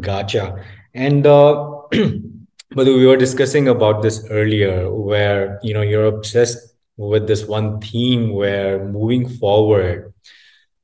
Gotcha. 0.00 0.64
And 0.94 1.26
uh 1.26 1.78
but 2.74 2.86
we 2.86 3.06
were 3.06 3.16
discussing 3.16 3.68
about 3.68 4.02
this 4.02 4.26
earlier 4.30 4.90
where 4.90 5.58
you 5.62 5.74
know 5.74 5.82
you're 5.82 6.06
obsessed 6.06 6.74
with 6.96 7.26
this 7.26 7.44
one 7.44 7.80
theme 7.80 8.30
where 8.30 8.84
moving 8.86 9.28
forward 9.28 10.12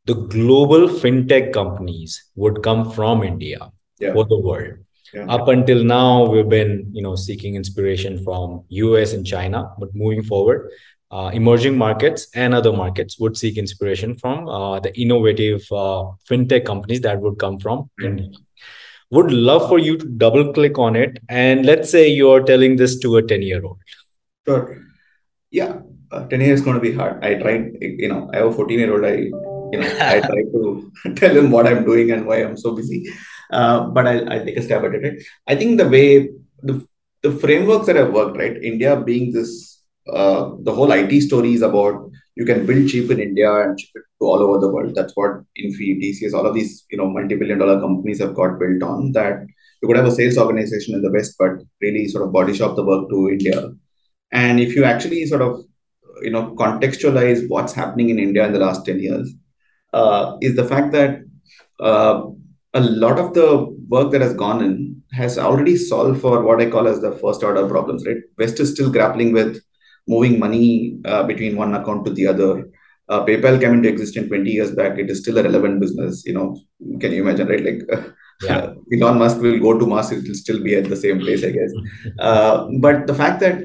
the 0.07 0.15
global 0.15 0.89
fintech 0.89 1.53
companies 1.53 2.31
would 2.35 2.63
come 2.63 2.91
from 2.91 3.23
india 3.23 3.71
yeah. 3.99 4.13
for 4.13 4.25
the 4.25 4.39
world 4.39 4.75
yeah. 5.15 5.27
up 5.29 5.49
until 5.49 5.83
now 5.85 6.25
we've 6.27 6.49
been 6.49 6.91
you 6.93 7.03
know 7.03 7.15
seeking 7.15 7.55
inspiration 7.55 8.23
from 8.25 8.65
us 8.71 9.13
and 9.13 9.27
china 9.27 9.71
but 9.79 9.95
moving 9.95 10.23
forward 10.23 10.71
uh, 11.11 11.31
emerging 11.33 11.77
markets 11.77 12.29
and 12.35 12.55
other 12.55 12.73
markets 12.73 13.19
would 13.19 13.35
seek 13.35 13.57
inspiration 13.57 14.15
from 14.17 14.47
uh, 14.47 14.79
the 14.81 14.93
innovative 15.01 15.61
uh, 15.73 16.05
fintech 16.29 16.67
companies 16.67 17.01
that 17.01 17.19
would 17.19 17.39
come 17.39 17.59
from 17.59 17.79
mm-hmm. 17.79 18.07
india 18.07 18.39
would 19.11 19.31
love 19.33 19.69
for 19.69 19.79
you 19.79 19.97
to 19.97 20.07
double 20.25 20.53
click 20.53 20.79
on 20.79 20.97
it 20.97 21.19
and 21.29 21.65
let's 21.65 21.91
say 21.91 22.09
you're 22.09 22.43
telling 22.43 22.77
this 22.77 22.99
to 22.99 23.17
a 23.17 23.23
10 23.23 23.43
year 23.43 23.65
old 23.65 23.79
sure. 24.47 24.83
Yeah 25.51 25.79
uh, 26.11 26.27
10 26.27 26.41
years 26.41 26.61
is 26.61 26.65
going 26.65 26.75
to 26.75 26.81
be 26.81 26.93
hard. 26.93 27.23
I 27.25 27.35
tried 27.35 27.77
you 27.81 28.09
know 28.09 28.31
i 28.33 28.39
have 28.39 28.47
a 28.47 28.53
14 28.53 28.79
year 28.79 28.93
old 28.95 29.05
i 29.05 29.17
you 29.73 29.79
know 29.81 29.97
i 30.01 30.21
try 30.21 30.43
to 30.55 30.93
tell 31.17 31.37
him 31.37 31.51
what 31.51 31.67
i'm 31.67 31.85
doing 31.85 32.11
and 32.11 32.27
why 32.27 32.37
i'm 32.43 32.57
so 32.57 32.75
busy. 32.75 33.07
Uh, 33.51 33.87
but 33.87 34.07
I'll, 34.07 34.31
I'll 34.31 34.45
take 34.45 34.59
a 34.59 34.63
stab 34.63 34.85
at 34.85 34.95
it 34.95 35.23
i 35.47 35.55
think 35.55 35.79
the 35.79 35.89
way 35.89 36.29
the, 36.63 36.87
the 37.23 37.33
frameworks 37.33 37.87
that 37.87 37.97
have 37.97 38.13
worked 38.13 38.37
right? 38.37 38.63
India 38.63 39.01
being 39.01 39.33
this 39.33 39.83
uh, 40.13 40.51
the 40.61 40.73
whole 40.73 40.93
it 40.93 41.23
story 41.23 41.55
is 41.55 41.63
about 41.63 42.11
you 42.39 42.45
can 42.45 42.65
build 42.67 42.89
cheap 42.89 43.11
in 43.11 43.19
India 43.19 43.53
and 43.53 43.79
ship 43.81 43.91
it 43.97 44.03
to 44.21 44.27
all 44.27 44.41
over 44.41 44.59
the 44.61 44.73
world. 44.73 44.95
That's 44.95 45.13
what 45.17 45.41
Infy, 45.57 45.99
TCS, 46.01 46.35
all 46.35 46.47
of 46.47 46.55
these, 46.55 46.85
you 46.89 46.97
know, 46.97 47.09
multi-billion 47.11 47.59
dollar 47.59 47.81
companies 47.81 48.21
have 48.21 48.35
got 48.35 48.61
built 48.61 48.81
on 48.81 49.11
that 49.13 49.41
you 49.83 49.89
could 49.89 49.97
have 49.97 50.07
a 50.07 50.13
sales 50.13 50.39
organization 50.39 50.95
in 50.95 51.03
the 51.03 51.11
West, 51.11 51.35
but 51.37 51.51
really 51.81 52.07
sort 52.07 52.25
of 52.25 52.33
body 52.33 52.55
shop 52.55 52.77
the 52.77 52.85
work 52.85 53.09
to 53.11 53.29
India. 53.29 53.71
And 54.31 54.61
if 54.61 54.77
you 54.77 54.85
actually 54.85 55.27
sort 55.27 55.43
of, 55.43 55.65
you 56.23 56.31
know, 56.31 56.55
contextualize 56.55 57.49
what's 57.49 57.73
happening 57.73 58.11
in 58.11 58.21
India 58.21 58.47
in 58.47 58.53
the 58.53 58.61
last 58.61 58.87
10 58.87 59.01
years, 59.01 59.35
uh, 59.93 60.37
is 60.41 60.55
the 60.55 60.65
fact 60.65 60.93
that 60.93 61.21
uh, 61.81 62.23
a 62.75 62.81
lot 62.81 63.19
of 63.19 63.35
the 63.35 63.67
work 63.89 64.13
that 64.13 64.21
has 64.21 64.35
gone 64.35 64.63
in 64.63 65.03
has 65.13 65.39
already 65.39 65.77
solved 65.77 66.21
for 66.21 66.43
what 66.43 66.61
I 66.61 66.71
call 66.71 66.87
as 66.87 67.01
the 67.01 67.13
first 67.13 67.43
order 67.43 67.67
problems, 67.67 68.07
right? 68.07 68.23
West 68.39 68.61
is 68.61 68.75
still 68.75 68.93
grappling 68.93 69.33
with 69.33 69.61
moving 70.09 70.39
money 70.39 70.99
uh, 71.05 71.23
between 71.23 71.57
one 71.57 71.75
account 71.75 72.05
to 72.07 72.13
the 72.13 72.27
other. 72.27 72.69
Uh, 73.09 73.25
PayPal 73.25 73.61
came 73.61 73.75
into 73.75 73.89
existence 73.89 74.29
20 74.29 74.51
years 74.51 74.71
back. 74.73 74.99
It 74.99 75.09
is 75.11 75.21
still 75.21 75.39
a 75.39 75.43
relevant 75.43 75.81
business. 75.81 76.25
You 76.27 76.35
know, 76.35 76.61
can 77.01 77.13
you 77.13 77.23
imagine, 77.23 77.49
right? 77.49 77.65
Like 77.65 78.07
yeah. 78.43 78.73
Elon 78.93 79.19
Musk 79.19 79.41
will 79.41 79.59
go 79.59 79.79
to 79.79 79.87
Mars, 79.87 80.13
it 80.13 80.27
will 80.27 80.35
still 80.35 80.63
be 80.63 80.75
at 80.75 80.89
the 80.89 80.97
same 80.97 81.21
place, 81.21 81.45
I 81.45 81.51
guess. 81.51 81.73
Uh, 82.19 82.69
but 82.81 83.07
the 83.07 83.15
fact 83.15 83.41
that 83.41 83.65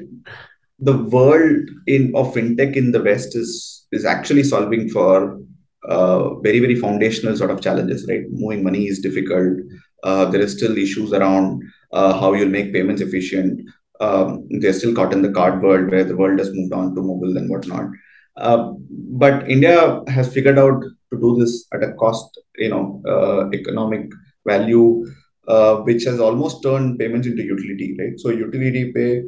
the 0.78 0.96
world 0.96 1.68
in 1.86 2.12
of 2.14 2.34
fintech 2.34 2.76
in 2.76 2.92
the 2.92 3.02
West 3.02 3.36
is 3.36 3.86
is 3.92 4.04
actually 4.04 4.42
solving 4.42 4.88
for 4.88 5.40
uh, 5.88 6.34
very 6.40 6.60
very 6.60 6.74
foundational 6.74 7.36
sort 7.36 7.50
of 7.50 7.60
challenges, 7.60 8.06
right? 8.08 8.24
Moving 8.30 8.64
money 8.64 8.86
is 8.86 9.00
difficult. 9.00 9.58
Uh, 10.02 10.24
there 10.26 10.40
is 10.40 10.52
still 10.52 10.76
issues 10.76 11.12
around 11.12 11.62
uh, 11.92 12.18
how 12.18 12.34
you'll 12.34 12.48
make 12.48 12.72
payments 12.72 13.00
efficient 13.00 13.60
um, 14.00 14.46
they're 14.60 14.72
still 14.72 14.94
caught 14.94 15.12
in 15.12 15.22
the 15.22 15.30
card 15.32 15.62
world 15.62 15.90
where 15.90 16.04
the 16.04 16.16
world 16.16 16.38
has 16.38 16.52
moved 16.52 16.72
on 16.72 16.94
to 16.94 17.00
mobile 17.02 17.36
and 17.36 17.48
whatnot. 17.48 17.90
Uh, 18.36 18.72
but 18.90 19.48
India 19.48 20.02
has 20.08 20.32
figured 20.32 20.58
out 20.58 20.82
to 20.82 21.20
do 21.20 21.36
this 21.38 21.66
at 21.72 21.82
a 21.82 21.92
cost, 21.92 22.40
you 22.56 22.68
know, 22.68 23.02
uh, 23.06 23.48
economic 23.50 24.10
value, 24.46 25.06
uh, 25.46 25.76
which 25.76 26.04
has 26.04 26.18
almost 26.18 26.62
turned 26.62 26.98
payments 26.98 27.26
into 27.26 27.42
utility, 27.42 27.96
right? 27.98 28.18
So 28.18 28.30
utility 28.30 28.92
pay 28.92 29.22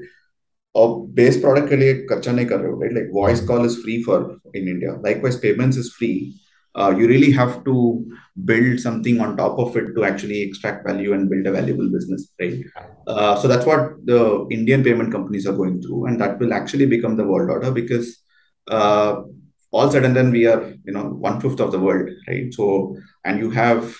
or 0.74 1.07
base 1.09 1.40
product 1.40 1.70
right? 1.70 2.92
Like 2.92 3.12
voice 3.12 3.40
call 3.40 3.64
is 3.64 3.81
free 3.83 4.02
for 4.02 4.37
in 4.52 4.68
India. 4.68 4.94
Likewise, 5.02 5.38
payments 5.38 5.76
is 5.76 5.92
free. 5.92 6.35
Uh, 6.77 6.95
you 6.97 7.09
really 7.09 7.33
have 7.33 7.65
to 7.65 8.05
build 8.45 8.79
something 8.79 9.21
on 9.21 9.37
top 9.37 9.59
of 9.59 9.77
it 9.77 9.95
to 9.95 10.05
actually 10.05 10.43
extract 10.43 10.87
value 10.87 11.15
and 11.15 11.31
build 11.31 11.47
a 11.47 11.53
valuable 11.53 11.91
business, 11.91 12.33
right? 12.39 12.61
Uh, 13.07 13.35
so 13.37 13.49
that's 13.49 13.65
what 13.65 13.95
the 14.05 14.47
Indian 14.51 14.85
payment 14.85 15.11
companies 15.11 15.47
are 15.47 15.57
going 15.57 15.81
through, 15.81 16.07
and 16.07 16.21
that 16.21 16.39
will 16.39 16.53
actually 16.53 16.87
become 16.87 17.17
the 17.17 17.25
world 17.25 17.51
order 17.51 17.71
because 17.71 18.23
uh, 18.71 19.23
all 19.71 19.91
said 19.91 20.05
and 20.05 20.15
done, 20.15 20.31
we 20.31 20.47
are 20.47 20.75
you 20.85 20.93
know 20.93 21.05
one 21.05 21.41
fifth 21.41 21.61
of 21.61 21.73
the 21.73 21.79
world, 21.79 22.11
right? 22.29 22.53
So 22.53 22.97
and 23.25 23.39
you 23.39 23.51
have 23.51 23.97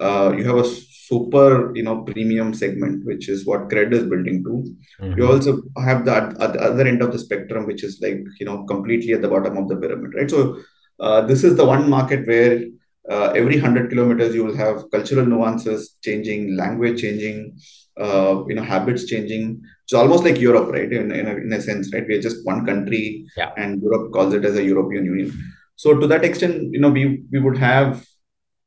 uh, 0.00 0.34
you 0.36 0.44
have 0.44 0.56
a 0.56 0.68
super 1.08 1.72
you 1.76 1.82
know 1.82 2.02
premium 2.02 2.52
segment 2.52 3.04
which 3.04 3.28
is 3.28 3.46
what 3.46 3.68
cred 3.68 3.92
is 3.92 4.04
building 4.12 4.42
to 4.46 4.52
mm-hmm. 5.00 5.18
you 5.18 5.26
also 5.26 5.62
have 5.88 6.04
that 6.04 6.24
at 6.40 6.52
the 6.54 6.60
other 6.60 6.84
end 6.84 7.00
of 7.00 7.12
the 7.12 7.18
spectrum 7.18 7.66
which 7.66 7.84
is 7.84 8.00
like 8.02 8.18
you 8.40 8.46
know 8.46 8.64
completely 8.64 9.12
at 9.12 9.22
the 9.22 9.28
bottom 9.28 9.56
of 9.56 9.68
the 9.68 9.76
pyramid 9.76 10.12
right 10.14 10.30
so 10.30 10.58
this 10.98 11.44
is 11.44 11.56
the 11.56 11.64
one 11.64 11.88
market 11.88 12.26
where 12.26 12.64
uh, 13.10 13.32
every 13.36 13.60
100 13.60 13.90
kilometers 13.90 14.34
you 14.34 14.44
will 14.44 14.56
have 14.56 14.90
cultural 14.90 15.24
nuances 15.24 15.96
changing 16.02 16.56
language 16.56 17.00
changing 17.00 17.56
uh, 18.00 18.42
you 18.48 18.54
know 18.54 18.62
habits 18.62 19.04
changing. 19.04 19.62
It's 19.84 19.92
almost 19.92 20.24
like 20.24 20.40
europe 20.40 20.72
right? 20.72 20.92
In, 20.92 21.12
in, 21.12 21.26
a, 21.26 21.34
in 21.36 21.52
a 21.52 21.60
sense 21.60 21.92
right? 21.92 22.04
We're 22.06 22.20
just 22.20 22.44
one 22.44 22.66
country 22.66 23.26
yeah. 23.36 23.52
and 23.56 23.80
europe 23.82 24.12
calls 24.12 24.34
it 24.34 24.44
as 24.44 24.56
a 24.56 24.64
european 24.64 25.04
union. 25.04 25.32
So 25.76 25.98
to 25.98 26.06
that 26.08 26.24
extent 26.24 26.72
you 26.72 26.80
know 26.80 26.90
we 26.90 27.24
we 27.30 27.38
would 27.38 27.58
have 27.58 28.04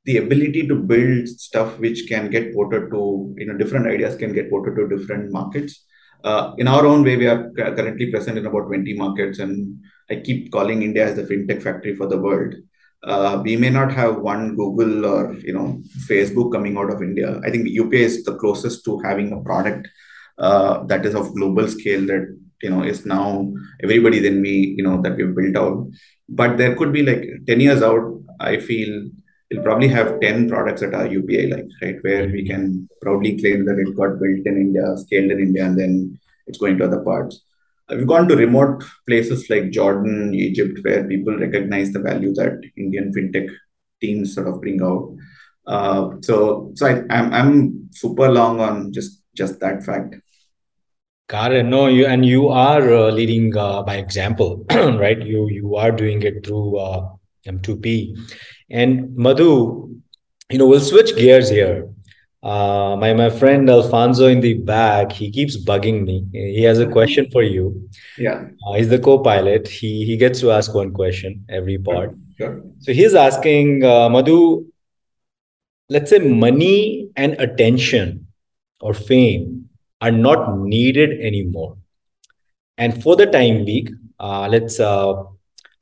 the 0.05 0.17
ability 0.17 0.67
to 0.67 0.75
build 0.75 1.27
stuff 1.27 1.77
which 1.79 2.07
can 2.07 2.29
get 2.29 2.53
ported 2.53 2.89
to 2.91 3.33
you 3.37 3.45
know 3.45 3.57
different 3.57 3.87
ideas 3.87 4.15
can 4.15 4.33
get 4.33 4.49
ported 4.49 4.75
to 4.75 4.87
different 4.97 5.31
markets. 5.31 5.85
uh, 5.85 5.88
in 6.58 6.67
our 6.67 6.86
own 6.86 7.03
way 7.03 7.17
we 7.17 7.27
are 7.27 7.51
currently 7.51 8.12
present 8.12 8.38
in 8.38 8.45
about 8.45 8.67
20 8.67 8.93
markets 8.93 9.39
and 9.39 9.79
i 10.10 10.15
keep 10.15 10.51
calling 10.51 10.82
india 10.84 11.05
as 11.05 11.15
the 11.15 11.23
fintech 11.23 11.62
factory 11.62 11.95
for 11.95 12.08
the 12.08 12.17
world. 12.17 12.53
Uh, 13.01 13.41
we 13.45 13.55
may 13.55 13.69
not 13.69 13.89
have 13.93 14.17
one 14.17 14.58
google 14.58 15.05
or 15.05 15.34
you 15.36 15.53
know 15.53 15.82
facebook 16.10 16.51
coming 16.51 16.77
out 16.77 16.89
of 16.91 17.01
india. 17.01 17.39
I 17.45 17.49
think 17.49 17.67
upi 17.67 18.01
is 18.08 18.25
the 18.25 18.36
closest 18.36 18.84
to 18.86 18.99
having 18.99 19.32
a 19.32 19.41
product 19.41 19.88
uh, 20.38 20.84
that 20.88 21.05
is 21.05 21.15
of 21.15 21.34
global 21.34 21.67
scale 21.69 22.05
that 22.08 22.25
you 22.62 22.69
know 22.69 22.84
is 22.84 23.05
now 23.05 23.49
everybody 23.82 24.19
then 24.19 24.41
we 24.41 24.75
you 24.77 24.84
know 24.84 25.01
that 25.01 25.15
we've 25.15 25.34
built 25.34 25.55
out. 25.55 25.88
But 26.27 26.58
there 26.58 26.75
could 26.75 26.91
be 26.91 27.03
like 27.03 27.23
10 27.47 27.62
years 27.62 27.82
out 27.82 28.19
i 28.39 28.58
feel 28.58 29.10
we'll 29.51 29.63
probably 29.63 29.88
have 29.88 30.19
10 30.21 30.49
products 30.49 30.81
that 30.81 30.93
are 30.93 31.07
UPI 31.07 31.51
like, 31.51 31.67
right? 31.81 31.97
Where 32.01 32.27
we 32.27 32.45
can 32.45 32.88
proudly 33.01 33.39
claim 33.39 33.65
that 33.65 33.79
it 33.79 33.95
got 33.95 34.19
built 34.19 34.45
in 34.45 34.57
India, 34.57 34.95
scaled 34.97 35.31
in 35.31 35.39
India, 35.39 35.65
and 35.65 35.79
then 35.79 36.19
it's 36.47 36.57
going 36.57 36.77
to 36.77 36.85
other 36.85 37.01
parts. 37.01 37.41
We've 37.89 38.07
gone 38.07 38.27
to 38.27 38.35
remote 38.35 38.83
places 39.07 39.49
like 39.49 39.71
Jordan, 39.71 40.33
Egypt, 40.33 40.79
where 40.83 41.07
people 41.07 41.35
recognize 41.38 41.91
the 41.91 41.99
value 41.99 42.33
that 42.35 42.62
Indian 42.77 43.12
fintech 43.12 43.49
teams 43.99 44.35
sort 44.35 44.47
of 44.47 44.62
bring 44.62 44.81
out. 44.81 45.15
Uh, 45.65 46.12
so, 46.21 46.71
so 46.75 46.85
I, 46.85 47.03
I'm 47.09 47.33
I'm 47.33 47.89
super 47.91 48.29
long 48.29 48.59
on 48.59 48.93
just 48.93 49.23
just 49.35 49.59
that 49.59 49.83
fact. 49.83 50.15
It. 50.15 51.65
No, 51.65 51.88
you 51.88 52.05
and 52.05 52.25
you 52.25 52.49
are 52.49 52.81
uh, 52.81 53.12
leading 53.12 53.55
uh, 53.55 53.83
by 53.83 53.97
example, 53.97 54.65
right? 54.71 55.21
You 55.21 55.47
you 55.49 55.75
are 55.75 55.91
doing 55.91 56.21
it 56.23 56.45
through 56.45 56.77
uh, 56.77 57.09
M2P, 57.47 58.17
and 58.71 59.15
Madhu, 59.15 59.95
you 60.49 60.58
know, 60.58 60.67
we'll 60.67 60.79
switch 60.79 61.15
gears 61.15 61.49
here. 61.49 61.89
Uh, 62.41 62.95
my 62.97 63.13
my 63.13 63.29
friend 63.29 63.69
Alfonso 63.69 64.27
in 64.27 64.39
the 64.39 64.53
back, 64.53 65.12
he 65.12 65.29
keeps 65.29 65.58
bugging 65.58 66.05
me. 66.05 66.25
He 66.32 66.63
has 66.63 66.79
a 66.79 66.88
question 66.88 67.29
for 67.32 67.43
you. 67.43 67.89
Yeah, 68.17 68.45
uh, 68.65 68.73
he's 68.73 68.88
the 68.88 68.99
co-pilot. 68.99 69.67
He 69.67 70.05
he 70.05 70.15
gets 70.15 70.39
to 70.41 70.51
ask 70.51 70.73
one 70.73 70.93
question 70.93 71.45
every 71.49 71.77
part. 71.77 72.15
Sure. 72.38 72.62
So 72.79 72.93
he's 72.93 73.13
asking 73.13 73.84
uh, 73.84 74.08
Madhu. 74.10 74.65
Let's 75.89 76.12
say 76.12 76.19
money 76.19 77.10
and 77.17 77.34
attention 77.41 78.27
or 78.79 78.93
fame 78.93 79.69
are 79.99 80.12
not 80.12 80.58
needed 80.60 81.19
anymore, 81.19 81.75
and 82.77 83.03
for 83.03 83.17
the 83.17 83.25
time 83.25 83.65
being, 83.65 83.99
uh, 84.19 84.47
let's 84.47 84.79
uh, 84.79 85.23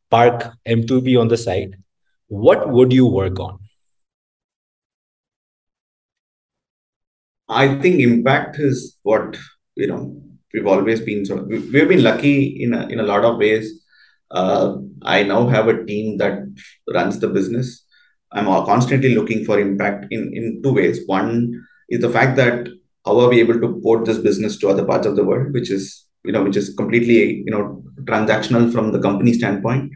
park 0.09 0.53
M2P 0.65 1.17
on 1.17 1.27
the 1.27 1.37
side 1.37 1.77
what 2.27 2.69
would 2.69 2.91
you 2.91 3.07
work 3.07 3.39
on? 3.39 3.59
I 7.49 7.79
think 7.79 8.01
impact 8.01 8.59
is 8.59 8.97
what 9.03 9.37
you 9.75 9.87
know 9.87 10.21
we've 10.53 10.67
always 10.67 10.99
been 11.01 11.29
of 11.31 11.47
we've 11.47 11.71
been 11.71 12.03
lucky 12.03 12.61
in 12.61 12.73
a, 12.73 12.87
in 12.87 12.99
a 12.99 13.03
lot 13.03 13.23
of 13.23 13.37
ways. 13.37 13.83
Uh, 14.29 14.75
I 15.03 15.23
now 15.23 15.47
have 15.47 15.69
a 15.69 15.85
team 15.85 16.17
that 16.17 16.39
runs 16.93 17.19
the 17.19 17.29
business. 17.29 17.85
I'm 18.33 18.45
constantly 18.65 19.15
looking 19.15 19.45
for 19.45 19.59
impact 19.59 20.07
in 20.11 20.33
in 20.33 20.61
two 20.61 20.73
ways. 20.73 20.99
One 21.05 21.65
is 21.89 22.01
the 22.01 22.09
fact 22.09 22.35
that 22.35 22.67
how 23.05 23.17
are 23.21 23.29
we 23.29 23.39
able 23.39 23.61
to 23.61 23.79
port 23.81 24.03
this 24.03 24.17
business 24.17 24.57
to 24.57 24.67
other 24.67 24.83
parts 24.83 25.07
of 25.07 25.15
the 25.15 25.23
world, 25.23 25.53
which 25.53 25.71
is 25.71 26.05
you 26.25 26.33
know 26.33 26.43
which 26.43 26.57
is 26.57 26.73
completely 26.75 27.43
you 27.45 27.51
know 27.51 27.81
transactional 28.03 28.71
from 28.73 28.91
the 28.91 28.99
company 28.99 29.31
standpoint 29.31 29.93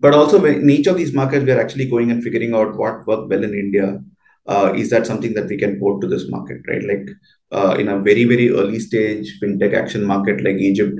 but 0.00 0.14
also 0.14 0.44
in 0.44 0.68
each 0.68 0.86
of 0.86 0.96
these 0.96 1.14
markets, 1.14 1.44
we 1.44 1.52
are 1.52 1.60
actually 1.60 1.88
going 1.88 2.10
and 2.10 2.22
figuring 2.22 2.54
out 2.54 2.76
what 2.76 3.06
worked 3.06 3.28
well 3.28 3.44
in 3.44 3.54
India. 3.54 4.00
Uh, 4.46 4.72
is 4.76 4.90
that 4.90 5.06
something 5.06 5.32
that 5.34 5.46
we 5.46 5.56
can 5.56 5.78
port 5.78 6.00
to 6.02 6.06
this 6.06 6.28
market, 6.28 6.58
right? 6.68 6.82
Like 6.82 7.08
uh, 7.50 7.76
in 7.78 7.88
a 7.88 8.00
very, 8.00 8.24
very 8.24 8.50
early 8.50 8.78
stage 8.78 9.38
fintech 9.40 9.74
action 9.74 10.04
market 10.04 10.44
like 10.44 10.56
Egypt, 10.56 10.98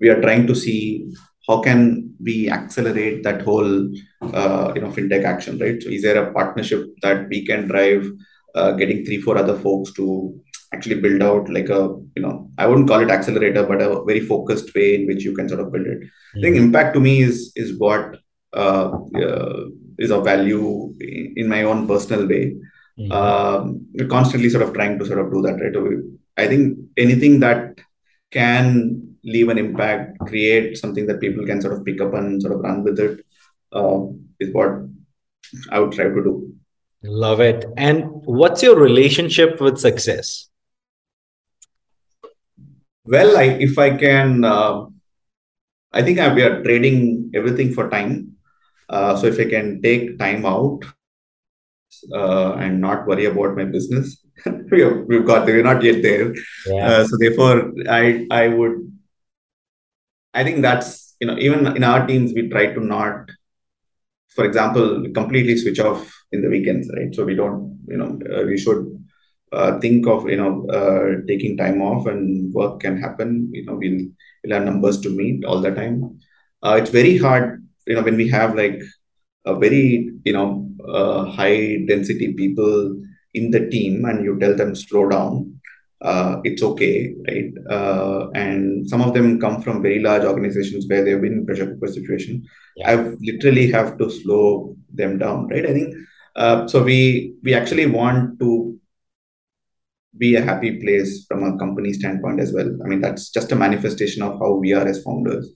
we 0.00 0.08
are 0.08 0.20
trying 0.20 0.46
to 0.48 0.54
see 0.54 1.12
how 1.46 1.60
can 1.60 2.14
we 2.22 2.50
accelerate 2.50 3.22
that 3.22 3.42
whole 3.42 3.88
uh, 4.22 4.72
you 4.74 4.80
know 4.80 4.88
fintech 4.88 5.24
action, 5.24 5.58
right? 5.58 5.82
So 5.82 5.88
is 5.88 6.02
there 6.02 6.22
a 6.22 6.32
partnership 6.32 6.86
that 7.02 7.28
we 7.28 7.44
can 7.46 7.68
drive, 7.68 8.10
uh, 8.54 8.72
getting 8.72 9.04
three, 9.04 9.20
four 9.20 9.36
other 9.38 9.56
folks 9.58 9.92
to 9.94 10.40
actually 10.72 11.00
build 11.00 11.22
out 11.22 11.48
like 11.48 11.68
a 11.68 11.96
you 12.16 12.22
know 12.22 12.50
I 12.58 12.66
wouldn't 12.66 12.88
call 12.88 13.00
it 13.00 13.10
accelerator, 13.10 13.64
but 13.64 13.82
a 13.82 14.02
very 14.04 14.20
focused 14.20 14.74
way 14.74 14.96
in 14.96 15.06
which 15.06 15.24
you 15.24 15.34
can 15.34 15.48
sort 15.48 15.60
of 15.60 15.72
build 15.72 15.86
it. 15.86 16.00
Mm-hmm. 16.00 16.38
I 16.38 16.40
think 16.42 16.56
mm-hmm. 16.56 16.64
impact 16.66 16.94
to 16.94 17.00
me 17.00 17.22
is 17.22 17.52
is 17.56 17.78
what 17.78 18.18
uh, 18.52 18.98
uh, 19.14 19.64
is 19.98 20.10
of 20.10 20.24
value 20.24 20.94
in 21.00 21.48
my 21.48 21.62
own 21.62 21.86
personal 21.86 22.26
way. 22.26 22.56
Mm-hmm. 22.98 23.12
Um, 23.12 23.86
we're 23.94 24.08
constantly 24.08 24.50
sort 24.50 24.62
of 24.62 24.74
trying 24.74 24.98
to 24.98 25.06
sort 25.06 25.20
of 25.20 25.32
do 25.32 25.42
that, 25.42 25.60
right? 25.60 25.74
Away. 25.74 25.96
I 26.36 26.46
think 26.46 26.78
anything 26.96 27.40
that 27.40 27.78
can 28.30 29.16
leave 29.22 29.48
an 29.48 29.58
impact, 29.58 30.18
create 30.20 30.78
something 30.78 31.06
that 31.06 31.20
people 31.20 31.44
can 31.44 31.60
sort 31.60 31.74
of 31.74 31.84
pick 31.84 32.00
up 32.00 32.14
and 32.14 32.40
sort 32.40 32.54
of 32.54 32.60
run 32.60 32.82
with 32.82 32.98
it, 32.98 33.24
uh, 33.72 34.00
is 34.38 34.52
what 34.54 34.86
I 35.70 35.80
would 35.80 35.92
try 35.92 36.04
to 36.04 36.22
do. 36.22 36.54
Love 37.02 37.40
it. 37.40 37.64
And 37.76 38.04
what's 38.24 38.62
your 38.62 38.76
relationship 38.76 39.60
with 39.60 39.78
success? 39.78 40.48
Well, 43.04 43.36
I, 43.36 43.44
if 43.44 43.78
I 43.78 43.96
can, 43.96 44.44
uh, 44.44 44.86
I 45.92 46.02
think 46.02 46.18
I, 46.18 46.32
we 46.32 46.42
are 46.42 46.62
trading 46.62 47.32
everything 47.34 47.72
for 47.72 47.88
time. 47.88 48.36
Uh, 48.90 49.16
so 49.16 49.26
if 49.28 49.38
I 49.38 49.48
can 49.48 49.80
take 49.80 50.18
time 50.18 50.44
out 50.44 50.80
uh, 52.12 52.54
and 52.54 52.80
not 52.80 53.06
worry 53.06 53.26
about 53.26 53.56
my 53.56 53.64
business, 53.64 54.24
we 54.70 54.80
have, 54.82 55.04
we've 55.06 55.26
got 55.26 55.46
we're 55.46 55.62
not 55.62 55.82
yet 55.82 56.02
there. 56.02 56.34
Yeah. 56.66 56.86
Uh, 56.86 57.04
so 57.06 57.16
therefore, 57.18 57.72
I 57.88 58.26
I 58.30 58.48
would 58.48 58.90
I 60.34 60.44
think 60.44 60.62
that's 60.62 61.16
you 61.20 61.26
know 61.26 61.38
even 61.38 61.66
in 61.76 61.84
our 61.84 62.06
teams 62.06 62.32
we 62.32 62.48
try 62.48 62.66
to 62.74 62.80
not, 62.80 63.30
for 64.30 64.44
example, 64.44 65.06
completely 65.14 65.56
switch 65.56 65.80
off 65.80 66.12
in 66.32 66.42
the 66.42 66.48
weekends, 66.48 66.90
right? 66.96 67.14
So 67.14 67.24
we 67.24 67.34
don't 67.34 67.78
you 67.86 67.96
know 67.96 68.18
uh, 68.32 68.44
we 68.44 68.58
should 68.58 69.00
uh, 69.52 69.78
think 69.80 70.06
of 70.06 70.28
you 70.28 70.36
know 70.36 70.66
uh, 70.68 71.26
taking 71.26 71.56
time 71.56 71.82
off 71.82 72.06
and 72.06 72.52
work 72.54 72.80
can 72.80 73.00
happen. 73.00 73.50
You 73.52 73.66
know, 73.66 73.74
we'll 73.74 74.06
we'll 74.42 74.54
have 74.54 74.64
numbers 74.64 75.00
to 75.02 75.10
meet 75.10 75.44
all 75.44 75.60
the 75.60 75.70
time. 75.70 76.20
Uh, 76.62 76.76
it's 76.80 76.90
very 76.90 77.16
hard, 77.18 77.66
you 77.86 77.94
know, 77.94 78.02
when 78.02 78.16
we 78.16 78.28
have 78.28 78.54
like 78.54 78.80
a 79.44 79.54
very 79.54 80.10
you 80.24 80.32
know 80.32 80.68
uh, 80.86 81.24
high 81.24 81.78
density 81.86 82.32
people 82.34 82.96
in 83.34 83.50
the 83.50 83.68
team 83.68 84.04
and 84.04 84.24
you 84.24 84.38
tell 84.38 84.54
them 84.54 84.74
slow 84.74 85.08
down 85.08 85.60
uh, 86.02 86.40
it's 86.44 86.62
okay, 86.62 87.14
right? 87.28 87.52
Uh, 87.68 88.30
and 88.34 88.88
some 88.88 89.02
of 89.02 89.12
them 89.12 89.38
come 89.38 89.60
from 89.60 89.82
very 89.82 90.00
large 90.00 90.24
organizations 90.24 90.86
where 90.88 91.04
they've 91.04 91.20
been 91.20 91.32
in 91.34 91.46
pressure 91.46 91.74
cooker 91.74 91.92
situation. 91.92 92.46
Yeah. 92.76 92.90
I've 92.90 93.18
literally 93.20 93.70
have 93.70 93.98
to 93.98 94.10
slow 94.10 94.76
them 94.92 95.18
down, 95.18 95.48
right? 95.48 95.66
I 95.66 95.72
think 95.72 95.94
uh, 96.36 96.66
so. 96.68 96.82
We 96.82 97.34
we 97.42 97.54
actually 97.54 97.86
want 97.86 98.40
to 98.40 98.78
be 100.16 100.36
a 100.36 100.42
happy 100.42 100.80
place 100.80 101.26
from 101.26 101.44
a 101.44 101.58
company 101.58 101.92
standpoint 101.92 102.40
as 102.40 102.52
well. 102.52 102.70
I 102.82 102.88
mean, 102.88 103.00
that's 103.00 103.30
just 103.30 103.52
a 103.52 103.56
manifestation 103.56 104.22
of 104.22 104.38
how 104.38 104.52
we 104.54 104.72
are 104.72 104.86
as 104.86 105.02
founders, 105.02 105.52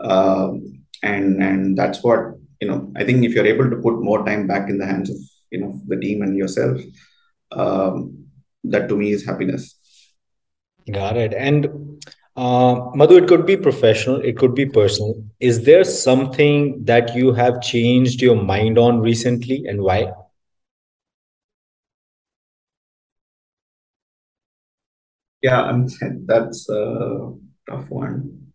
um, 0.00 0.84
and 1.02 1.42
and 1.42 1.76
that's 1.76 2.02
what 2.02 2.20
you 2.60 2.68
know. 2.68 2.92
I 2.96 3.04
think 3.04 3.24
if 3.24 3.34
you're 3.34 3.46
able 3.46 3.70
to 3.70 3.76
put 3.76 4.02
more 4.02 4.24
time 4.24 4.46
back 4.46 4.68
in 4.68 4.78
the 4.78 4.86
hands 4.86 5.10
of 5.10 5.16
you 5.50 5.60
know 5.60 5.80
the 5.86 5.96
team 5.96 6.22
and 6.22 6.36
yourself, 6.36 6.80
um, 7.52 8.26
that 8.64 8.88
to 8.88 8.96
me 8.96 9.12
is 9.12 9.24
happiness. 9.24 9.74
Got 10.90 11.16
it. 11.16 11.34
And 11.34 12.02
uh, 12.36 12.90
Madhu, 12.94 13.16
it 13.16 13.28
could 13.28 13.46
be 13.46 13.56
professional, 13.56 14.20
it 14.20 14.36
could 14.36 14.54
be 14.54 14.66
personal. 14.66 15.24
Is 15.40 15.64
there 15.64 15.84
something 15.84 16.84
that 16.84 17.14
you 17.16 17.32
have 17.32 17.60
changed 17.62 18.20
your 18.22 18.36
mind 18.40 18.78
on 18.78 19.00
recently 19.00 19.64
and 19.66 19.82
why? 19.82 20.12
Yeah, 25.42 25.62
I'm, 25.62 25.88
that's 26.26 26.68
a 26.68 27.32
tough 27.68 27.88
one. 27.90 28.45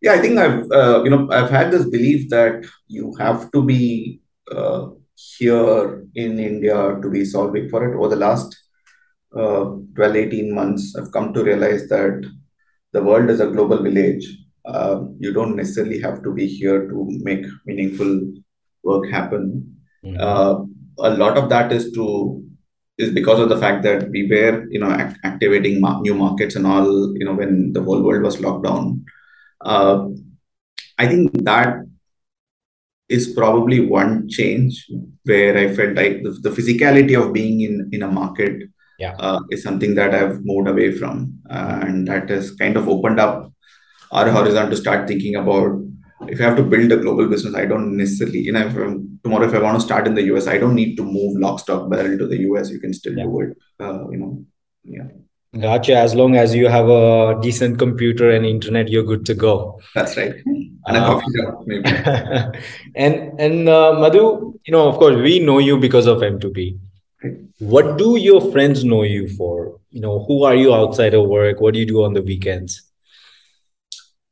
Yeah, 0.00 0.12
I 0.14 0.18
think 0.18 0.38
I've 0.38 0.70
uh, 0.70 1.02
you 1.04 1.10
know 1.10 1.28
I've 1.30 1.50
had 1.50 1.70
this 1.70 1.84
belief 1.84 2.28
that 2.30 2.64
you 2.88 3.14
have 3.18 3.50
to 3.52 3.62
be 3.62 4.20
uh, 4.50 4.88
here 5.14 6.06
in 6.14 6.38
India 6.38 6.98
to 7.02 7.10
be 7.10 7.24
solving 7.24 7.68
for 7.68 7.86
it. 7.88 7.96
Over 7.96 8.08
the 8.08 8.16
last 8.16 8.56
uh, 9.36 9.76
12, 9.94 10.16
18 10.16 10.54
months, 10.54 10.96
I've 10.96 11.12
come 11.12 11.32
to 11.34 11.44
realize 11.44 11.88
that 11.88 12.26
the 12.92 13.02
world 13.02 13.30
is 13.30 13.40
a 13.40 13.46
global 13.46 13.82
village. 13.82 14.26
Uh, 14.64 15.02
you 15.18 15.32
don't 15.32 15.56
necessarily 15.56 16.00
have 16.00 16.22
to 16.22 16.32
be 16.32 16.46
here 16.46 16.88
to 16.88 17.06
make 17.22 17.44
meaningful 17.66 18.32
work 18.82 19.10
happen. 19.10 19.76
Mm-hmm. 20.04 20.16
Uh, 20.18 20.64
a 21.06 21.10
lot 21.16 21.36
of 21.36 21.48
that 21.48 21.72
is 21.72 21.92
to 21.92 22.42
is 22.98 23.10
because 23.10 23.40
of 23.40 23.48
the 23.48 23.56
fact 23.56 23.82
that 23.82 24.10
we 24.10 24.28
were, 24.28 24.66
you 24.70 24.78
know, 24.78 24.90
act- 24.90 25.18
activating 25.24 25.80
ma- 25.80 26.00
new 26.00 26.14
markets 26.14 26.54
and 26.54 26.66
all, 26.66 27.16
you 27.16 27.24
know, 27.24 27.32
when 27.34 27.72
the 27.72 27.82
whole 27.82 28.02
world 28.02 28.22
was 28.22 28.40
locked 28.40 28.64
down. 28.64 29.04
Uh, 29.60 30.08
I 30.98 31.06
think 31.06 31.32
that 31.44 31.76
is 33.08 33.32
probably 33.34 33.80
one 33.80 34.28
change 34.28 34.86
where 35.24 35.56
I 35.56 35.74
felt 35.74 35.94
like 35.94 36.22
the, 36.22 36.30
the 36.42 36.50
physicality 36.50 37.20
of 37.20 37.32
being 37.32 37.60
in 37.60 37.88
in 37.92 38.02
a 38.02 38.10
market 38.10 38.68
yeah. 38.98 39.14
uh, 39.18 39.40
is 39.50 39.62
something 39.62 39.94
that 39.96 40.14
I've 40.14 40.44
moved 40.44 40.68
away 40.68 40.92
from. 40.92 41.40
And 41.48 42.06
that 42.08 42.28
has 42.28 42.52
kind 42.52 42.76
of 42.76 42.88
opened 42.88 43.18
up 43.18 43.52
our 44.12 44.30
horizon 44.30 44.70
to 44.70 44.76
start 44.76 45.08
thinking 45.08 45.36
about 45.36 45.80
if 46.28 46.40
I 46.40 46.44
have 46.44 46.56
to 46.56 46.62
build 46.62 46.92
a 46.92 46.98
global 46.98 47.26
business, 47.28 47.54
I 47.54 47.64
don't 47.64 47.96
necessarily, 47.96 48.40
you 48.40 48.52
know, 48.52 48.66
if 48.66 48.74
tomorrow 49.22 49.48
if 49.48 49.54
I 49.54 49.62
want 49.62 49.80
to 49.80 49.84
start 49.84 50.06
in 50.06 50.14
the 50.14 50.24
US, 50.34 50.46
I 50.46 50.58
don't 50.58 50.74
need 50.74 50.96
to 50.96 51.02
move 51.02 51.38
lock, 51.38 51.60
stock, 51.60 51.90
barrel 51.90 52.18
to 52.18 52.26
the 52.26 52.40
US. 52.50 52.70
You 52.70 52.78
can 52.78 52.92
still 52.92 53.16
yeah. 53.16 53.24
do 53.24 53.40
it, 53.40 53.56
uh, 53.80 54.08
you 54.10 54.18
know, 54.18 54.44
yeah. 54.84 55.08
Gotcha. 55.58 55.96
As 55.96 56.14
long 56.14 56.36
as 56.36 56.54
you 56.54 56.68
have 56.68 56.88
a 56.88 57.38
decent 57.42 57.78
computer 57.78 58.30
and 58.30 58.46
internet, 58.46 58.88
you're 58.88 59.02
good 59.02 59.26
to 59.26 59.34
go. 59.34 59.80
That's 59.94 60.16
right. 60.16 60.34
And 60.86 60.96
a 60.96 61.00
coffee 61.00 61.26
shop, 61.36 61.62
maybe. 61.66 61.90
and 62.94 63.40
and 63.40 63.68
uh, 63.68 63.98
Madhu, 63.98 64.58
you 64.64 64.72
know, 64.72 64.88
of 64.88 64.96
course, 64.96 65.16
we 65.16 65.40
know 65.40 65.58
you 65.58 65.78
because 65.78 66.06
of 66.06 66.18
M2P 66.18 66.78
what 67.60 67.98
do 67.98 68.16
your 68.16 68.40
friends 68.52 68.84
know 68.84 69.02
you 69.02 69.28
for 69.28 69.78
you 69.90 70.00
know 70.00 70.24
who 70.26 70.44
are 70.44 70.54
you 70.54 70.74
outside 70.74 71.12
of 71.12 71.28
work 71.28 71.60
what 71.60 71.74
do 71.74 71.80
you 71.80 71.86
do 71.86 72.02
on 72.02 72.14
the 72.14 72.22
weekends 72.22 72.82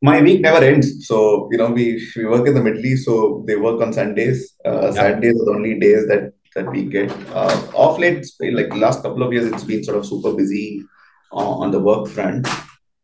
my 0.01 0.23
week 0.23 0.41
never 0.41 0.65
ends 0.65 1.07
so 1.07 1.49
you 1.53 1.59
know 1.59 1.71
we 1.71 2.03
we 2.17 2.25
work 2.25 2.47
in 2.49 2.55
the 2.55 2.63
middle 2.63 2.85
east 2.85 3.05
so 3.05 3.45
they 3.47 3.57
work 3.57 3.83
on 3.83 3.93
sundays 3.93 4.55
uh, 4.65 4.87
yeah. 4.87 4.91
saturdays 4.93 5.35
are 5.41 5.45
the 5.45 5.51
only 5.51 5.79
days 5.79 6.07
that 6.09 6.33
that 6.55 6.71
we 6.71 6.85
get 6.85 7.11
uh, 7.35 7.55
off 7.75 7.99
late 7.99 8.27
like 8.41 8.75
last 8.75 9.03
couple 9.03 9.23
of 9.23 9.33
years 9.33 9.45
it's 9.53 9.65
been 9.65 9.85
sort 9.85 9.99
of 9.99 10.07
super 10.07 10.33
busy 10.33 10.83
uh, 10.83 10.98
on 11.33 11.71
the 11.71 11.79
work 11.81 12.09
front 12.09 12.47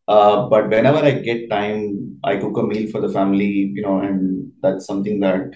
uh, 0.08 0.48
but 0.48 0.68
whenever 0.68 0.98
i 0.98 1.12
get 1.12 1.48
time 1.50 2.18
i 2.24 2.36
cook 2.36 2.56
a 2.58 2.62
meal 2.62 2.90
for 2.90 3.00
the 3.00 3.12
family 3.18 3.52
you 3.76 3.82
know 3.82 3.98
and 4.00 4.50
that's 4.62 4.86
something 4.86 5.20
that 5.20 5.50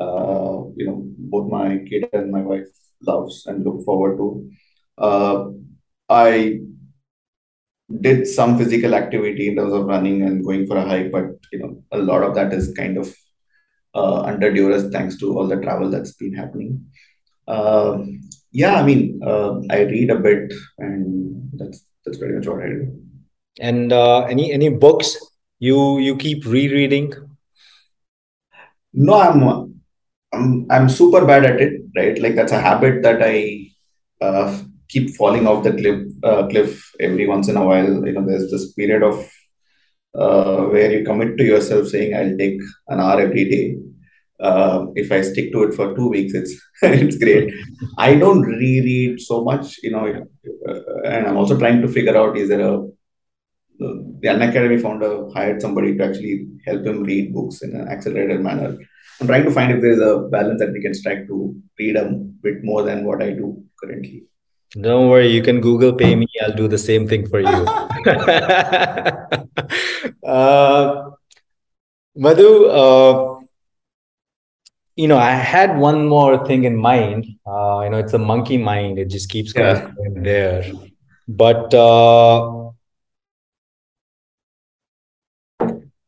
uh, 0.00 0.56
you 0.76 0.86
know 0.86 1.02
both 1.32 1.50
my 1.50 1.78
kid 1.88 2.08
and 2.12 2.30
my 2.30 2.42
wife 2.42 2.68
loves 3.02 3.46
and 3.46 3.64
look 3.64 3.84
forward 3.84 4.16
to. 4.16 4.50
Uh, 4.98 5.50
I 6.08 6.60
did 8.00 8.26
some 8.26 8.56
physical 8.58 8.94
activity 8.94 9.48
in 9.48 9.56
terms 9.56 9.72
of 9.72 9.86
running 9.86 10.22
and 10.22 10.44
going 10.44 10.66
for 10.66 10.76
a 10.76 10.84
hike, 10.86 11.10
but 11.10 11.24
you 11.52 11.58
know, 11.58 11.82
a 11.92 11.98
lot 11.98 12.22
of 12.22 12.34
that 12.34 12.52
is 12.52 12.72
kind 12.76 12.96
of 12.98 13.14
uh, 13.94 14.22
under 14.22 14.52
duress 14.52 14.90
thanks 14.92 15.16
to 15.18 15.36
all 15.36 15.46
the 15.48 15.56
travel 15.56 15.90
that's 15.90 16.12
been 16.12 16.34
happening. 16.34 16.86
Uh, 17.48 18.04
yeah, 18.52 18.74
I 18.74 18.82
mean, 18.84 19.20
uh, 19.24 19.60
I 19.70 19.80
read 19.82 20.10
a 20.10 20.16
bit, 20.18 20.52
and 20.78 21.50
that's 21.54 21.84
that's 22.04 22.18
pretty 22.18 22.34
much 22.34 22.46
what 22.46 22.62
I 22.62 22.68
do. 22.68 23.02
And 23.60 23.92
uh, 23.92 24.20
any 24.22 24.52
any 24.52 24.68
books 24.68 25.16
you 25.58 25.98
you 25.98 26.16
keep 26.16 26.44
rereading? 26.46 27.12
No, 28.92 29.20
I'm 29.20 29.82
I'm 30.32 30.66
I'm 30.70 30.88
super 30.88 31.24
bad 31.26 31.44
at 31.44 31.60
it, 31.60 31.82
right? 31.96 32.18
Like 32.18 32.34
that's 32.34 32.52
a 32.52 32.60
habit 32.60 33.02
that 33.02 33.22
I 33.22 33.70
uh, 34.20 34.62
keep 34.88 35.14
falling 35.16 35.46
off 35.46 35.64
the 35.64 35.72
cliff 35.72 36.08
uh, 36.22 36.46
cliff 36.48 36.90
every 37.00 37.26
once 37.26 37.48
in 37.48 37.56
a 37.56 37.64
while. 37.64 38.06
You 38.06 38.12
know, 38.12 38.26
there's 38.26 38.50
this 38.50 38.72
period 38.72 39.02
of 39.02 39.30
uh, 40.14 40.64
where 40.64 40.90
you 40.92 41.04
commit 41.04 41.36
to 41.38 41.44
yourself 41.44 41.88
saying, 41.88 42.14
"I'll 42.14 42.36
take 42.36 42.60
an 42.88 43.00
hour 43.00 43.20
every 43.20 43.44
day." 43.50 43.78
Uh, 44.40 44.86
if 44.94 45.12
I 45.12 45.20
stick 45.20 45.52
to 45.52 45.64
it 45.64 45.74
for 45.74 45.94
two 45.94 46.08
weeks, 46.08 46.34
it's 46.34 46.54
it's 46.82 47.18
great. 47.18 47.52
I 47.98 48.14
don't 48.14 48.42
reread 48.42 49.20
so 49.20 49.44
much, 49.44 49.78
you 49.82 49.90
know, 49.90 50.26
uh, 50.68 51.00
and 51.04 51.26
I'm 51.26 51.36
also 51.36 51.58
trying 51.58 51.82
to 51.82 51.88
figure 51.88 52.16
out 52.16 52.36
is 52.36 52.48
there 52.48 52.60
a 52.60 52.86
the 53.80 54.28
Unacademy 54.28 54.80
founder 54.80 55.30
hired 55.32 55.62
somebody 55.62 55.96
to 55.96 56.04
actually 56.04 56.46
help 56.66 56.84
him 56.84 57.02
read 57.02 57.32
books 57.32 57.62
in 57.62 57.74
an 57.74 57.88
accelerated 57.88 58.42
manner 58.42 58.76
I'm 59.20 59.26
trying 59.26 59.44
to 59.44 59.50
find 59.50 59.72
if 59.72 59.82
there's 59.82 60.00
a 60.00 60.20
balance 60.30 60.60
that 60.60 60.72
we 60.72 60.80
can 60.80 60.94
strike 60.94 61.26
to 61.26 61.54
read 61.78 61.96
a 61.96 62.06
bit 62.06 62.64
more 62.64 62.82
than 62.82 63.04
what 63.04 63.22
I 63.22 63.28
do 63.30 63.62
currently. 63.78 64.24
Don't 64.80 65.10
worry, 65.10 65.28
you 65.28 65.42
can 65.42 65.60
Google 65.60 65.92
pay 65.92 66.16
me. 66.16 66.26
I'll 66.42 66.54
do 66.54 66.68
the 66.68 66.78
same 66.78 67.06
thing 67.06 67.28
for 67.28 67.40
you. 67.40 67.48
uh, 70.26 71.10
Madhu, 72.16 72.64
uh, 72.66 73.29
you 75.00 75.08
know, 75.08 75.16
I 75.16 75.30
had 75.30 75.78
one 75.78 76.06
more 76.06 76.46
thing 76.46 76.64
in 76.64 76.76
mind. 76.76 77.24
Uh, 77.46 77.80
you 77.84 77.90
know, 77.90 77.98
it's 77.98 78.12
a 78.12 78.18
monkey 78.18 78.58
mind. 78.58 78.98
It 78.98 79.08
just 79.08 79.30
keeps 79.30 79.54
yeah. 79.56 79.90
going 79.96 80.22
there. 80.22 80.70
But 81.26 81.72
uh, 81.72 82.70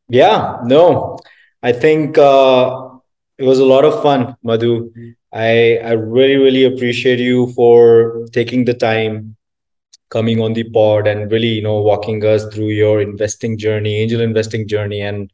yeah, 0.09 0.59
no, 0.65 1.17
I 1.63 1.71
think 1.71 2.19
uh, 2.19 2.89
it 3.39 3.45
was 3.45 3.57
a 3.57 3.65
lot 3.65 3.83
of 3.83 4.03
fun, 4.03 4.35
Madhu. 4.43 4.93
I 5.33 5.77
I 5.77 5.93
really 5.93 6.35
really 6.35 6.65
appreciate 6.65 7.19
you 7.19 7.51
for 7.53 8.27
taking 8.31 8.65
the 8.65 8.75
time, 8.75 9.35
coming 10.09 10.39
on 10.39 10.53
the 10.53 10.69
pod, 10.69 11.07
and 11.07 11.31
really 11.31 11.53
you 11.57 11.63
know 11.63 11.81
walking 11.81 12.23
us 12.23 12.45
through 12.53 12.69
your 12.83 13.01
investing 13.01 13.57
journey, 13.57 13.95
angel 13.95 14.21
investing 14.21 14.67
journey, 14.67 15.01
and 15.01 15.31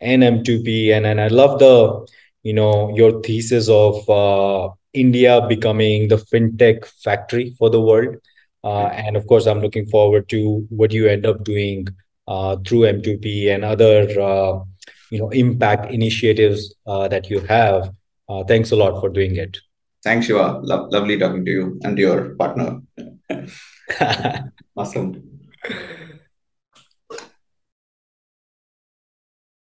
and 0.00 0.22
M2P, 0.22 0.92
and 0.96 1.04
and 1.04 1.20
I 1.20 1.28
love 1.28 1.58
the 1.58 2.06
you 2.42 2.52
know 2.52 2.94
your 2.94 3.20
thesis 3.22 3.68
of 3.68 4.08
uh, 4.08 4.72
India 4.92 5.46
becoming 5.48 6.08
the 6.08 6.16
fintech 6.16 6.86
factory 7.02 7.54
for 7.58 7.70
the 7.70 7.80
world. 7.80 8.16
Uh, 8.64 8.86
and 8.86 9.16
of 9.16 9.26
course, 9.26 9.46
I'm 9.46 9.60
looking 9.60 9.86
forward 9.86 10.28
to 10.28 10.66
what 10.70 10.92
you 10.92 11.08
end 11.08 11.26
up 11.26 11.42
doing 11.44 11.88
uh, 12.28 12.56
through 12.66 12.80
M2P 12.80 13.52
and 13.52 13.64
other 13.64 14.08
uh, 14.20 14.60
you 15.10 15.18
know 15.18 15.30
impact 15.30 15.92
initiatives 15.92 16.74
uh, 16.86 17.08
that 17.08 17.30
you 17.30 17.40
have. 17.40 17.92
Uh, 18.28 18.44
thanks 18.44 18.70
a 18.70 18.76
lot 18.76 19.00
for 19.00 19.08
doing 19.08 19.36
it. 19.36 19.58
Thanks, 20.02 20.26
Shiva. 20.26 20.60
Lo- 20.62 20.88
lovely 20.90 21.18
talking 21.18 21.44
to 21.44 21.50
you 21.50 21.80
and 21.84 21.98
your 21.98 22.34
partner. 22.36 22.80
awesome. 24.76 25.32